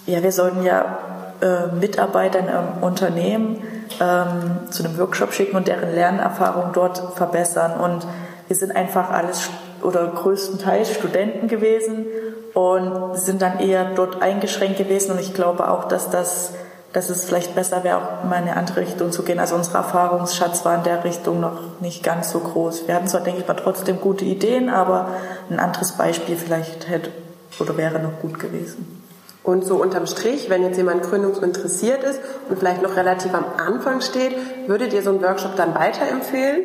ja, 0.06 0.22
wir 0.22 0.32
sollten 0.32 0.62
ja 0.62 1.00
äh, 1.40 1.74
Mitarbeiter 1.74 2.40
Unternehmen 2.80 3.62
ähm, 4.00 4.70
zu 4.70 4.84
einem 4.84 4.98
Workshop 4.98 5.32
schicken 5.32 5.56
und 5.56 5.68
deren 5.68 5.94
Lernerfahrung 5.94 6.72
dort 6.72 7.02
verbessern. 7.16 7.80
Und 7.80 8.06
wir 8.48 8.56
sind 8.56 8.74
einfach 8.74 9.10
alles 9.10 9.50
oder 9.82 10.06
größtenteils 10.06 10.94
Studenten 10.94 11.48
gewesen 11.48 12.06
und 12.54 13.16
sind 13.18 13.42
dann 13.42 13.58
eher 13.58 13.86
dort 13.94 14.22
eingeschränkt 14.22 14.78
gewesen. 14.78 15.12
Und 15.12 15.20
ich 15.20 15.34
glaube 15.34 15.68
auch, 15.70 15.84
dass 15.84 16.10
das 16.10 16.52
dass 16.94 17.10
es 17.10 17.24
vielleicht 17.24 17.56
besser 17.56 17.82
wäre, 17.82 17.96
auch 17.96 18.24
mal 18.24 18.36
in 18.36 18.44
eine 18.44 18.56
andere 18.56 18.80
Richtung 18.82 19.10
zu 19.10 19.24
gehen. 19.24 19.40
Also 19.40 19.56
unser 19.56 19.78
Erfahrungsschatz 19.78 20.64
war 20.64 20.76
in 20.76 20.84
der 20.84 21.02
Richtung 21.02 21.40
noch 21.40 21.80
nicht 21.80 22.04
ganz 22.04 22.30
so 22.30 22.38
groß. 22.38 22.86
Wir 22.86 22.94
hatten 22.94 23.08
zwar, 23.08 23.20
denke 23.20 23.40
ich 23.40 23.48
mal, 23.48 23.54
trotzdem 23.54 24.00
gute 24.00 24.24
Ideen, 24.24 24.70
aber 24.70 25.08
ein 25.50 25.58
anderes 25.58 25.92
Beispiel 25.92 26.36
vielleicht 26.36 26.88
hätte 26.88 27.10
oder 27.58 27.76
wäre 27.76 27.98
noch 27.98 28.20
gut 28.20 28.38
gewesen. 28.38 29.03
Und 29.44 29.66
so 29.66 29.76
unterm 29.76 30.06
Strich, 30.06 30.48
wenn 30.48 30.62
jetzt 30.62 30.78
jemand 30.78 31.02
gründungsinteressiert 31.02 32.02
ist 32.02 32.18
und 32.48 32.58
vielleicht 32.58 32.82
noch 32.82 32.96
relativ 32.96 33.34
am 33.34 33.44
Anfang 33.58 34.00
steht, 34.00 34.34
würdet 34.66 34.94
ihr 34.94 35.02
so 35.02 35.10
einen 35.10 35.22
Workshop 35.22 35.54
dann 35.56 35.74
weiterempfehlen? 35.74 36.62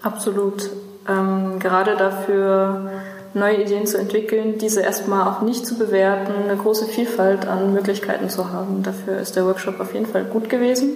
Absolut. 0.00 0.70
Ähm, 1.08 1.58
gerade 1.58 1.96
dafür 1.96 2.92
neue 3.34 3.62
Ideen 3.62 3.88
zu 3.88 3.98
entwickeln, 3.98 4.58
diese 4.58 4.80
erstmal 4.80 5.26
auch 5.28 5.42
nicht 5.42 5.66
zu 5.66 5.76
bewerten, 5.76 6.32
eine 6.44 6.56
große 6.56 6.86
Vielfalt 6.86 7.48
an 7.48 7.74
Möglichkeiten 7.74 8.30
zu 8.30 8.52
haben. 8.52 8.84
Dafür 8.84 9.18
ist 9.18 9.34
der 9.34 9.44
Workshop 9.44 9.80
auf 9.80 9.92
jeden 9.92 10.06
Fall 10.06 10.24
gut 10.24 10.48
gewesen. 10.48 10.90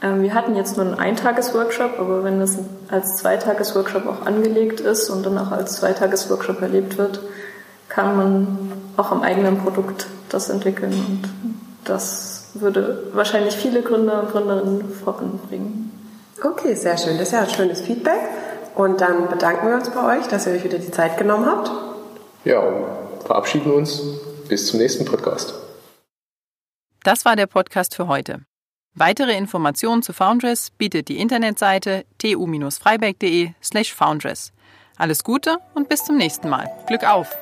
Ähm, 0.00 0.22
wir 0.22 0.34
hatten 0.34 0.54
jetzt 0.54 0.76
nur 0.76 0.86
einen 0.86 0.94
Eintages-Workshop, 0.94 1.98
aber 1.98 2.22
wenn 2.22 2.38
das 2.38 2.58
als 2.88 3.16
Zweitages-Workshop 3.16 4.06
auch 4.06 4.24
angelegt 4.24 4.78
ist 4.78 5.10
und 5.10 5.26
dann 5.26 5.36
auch 5.36 5.50
als 5.50 5.72
Zweitages-Workshop 5.72 6.62
erlebt 6.62 6.96
wird, 6.96 7.20
kann 7.88 8.16
man 8.16 8.72
auch 8.96 9.10
am 9.10 9.22
eigenen 9.22 9.58
Produkt 9.58 10.06
das 10.28 10.50
entwickeln 10.50 10.92
und 10.92 11.22
das 11.84 12.50
würde 12.54 13.10
wahrscheinlich 13.12 13.54
viele 13.54 13.82
Gründer 13.82 14.22
und 14.22 14.30
Gründerinnen 14.30 14.92
voranbringen. 14.92 15.90
Okay, 16.42 16.74
sehr 16.74 16.96
schön. 16.96 17.18
Das 17.18 17.28
ist 17.28 17.32
ja 17.32 17.40
ein 17.40 17.50
schönes 17.50 17.80
Feedback. 17.80 18.20
Und 18.74 19.00
dann 19.00 19.28
bedanken 19.28 19.66
wir 19.66 19.74
uns 19.74 19.90
bei 19.90 20.18
euch, 20.18 20.28
dass 20.28 20.46
ihr 20.46 20.52
euch 20.52 20.64
wieder 20.64 20.78
die 20.78 20.90
Zeit 20.90 21.18
genommen 21.18 21.46
habt. 21.46 21.70
Ja, 22.44 22.60
und 22.60 22.86
verabschieden 23.24 23.72
uns. 23.72 24.02
Bis 24.48 24.68
zum 24.68 24.78
nächsten 24.78 25.04
Podcast. 25.04 25.52
Das 27.02 27.24
war 27.24 27.36
der 27.36 27.46
Podcast 27.46 27.94
für 27.94 28.08
heute. 28.08 28.42
Weitere 28.94 29.36
Informationen 29.36 30.02
zu 30.02 30.12
Foundress 30.12 30.70
bietet 30.70 31.08
die 31.08 31.18
Internetseite 31.18 32.04
tu-freiberg.de 32.18 33.50
slash 33.62 33.92
foundress. 33.92 34.52
Alles 34.96 35.22
Gute 35.22 35.58
und 35.74 35.88
bis 35.88 36.04
zum 36.04 36.16
nächsten 36.16 36.48
Mal. 36.48 36.68
Glück 36.86 37.04
auf! 37.04 37.36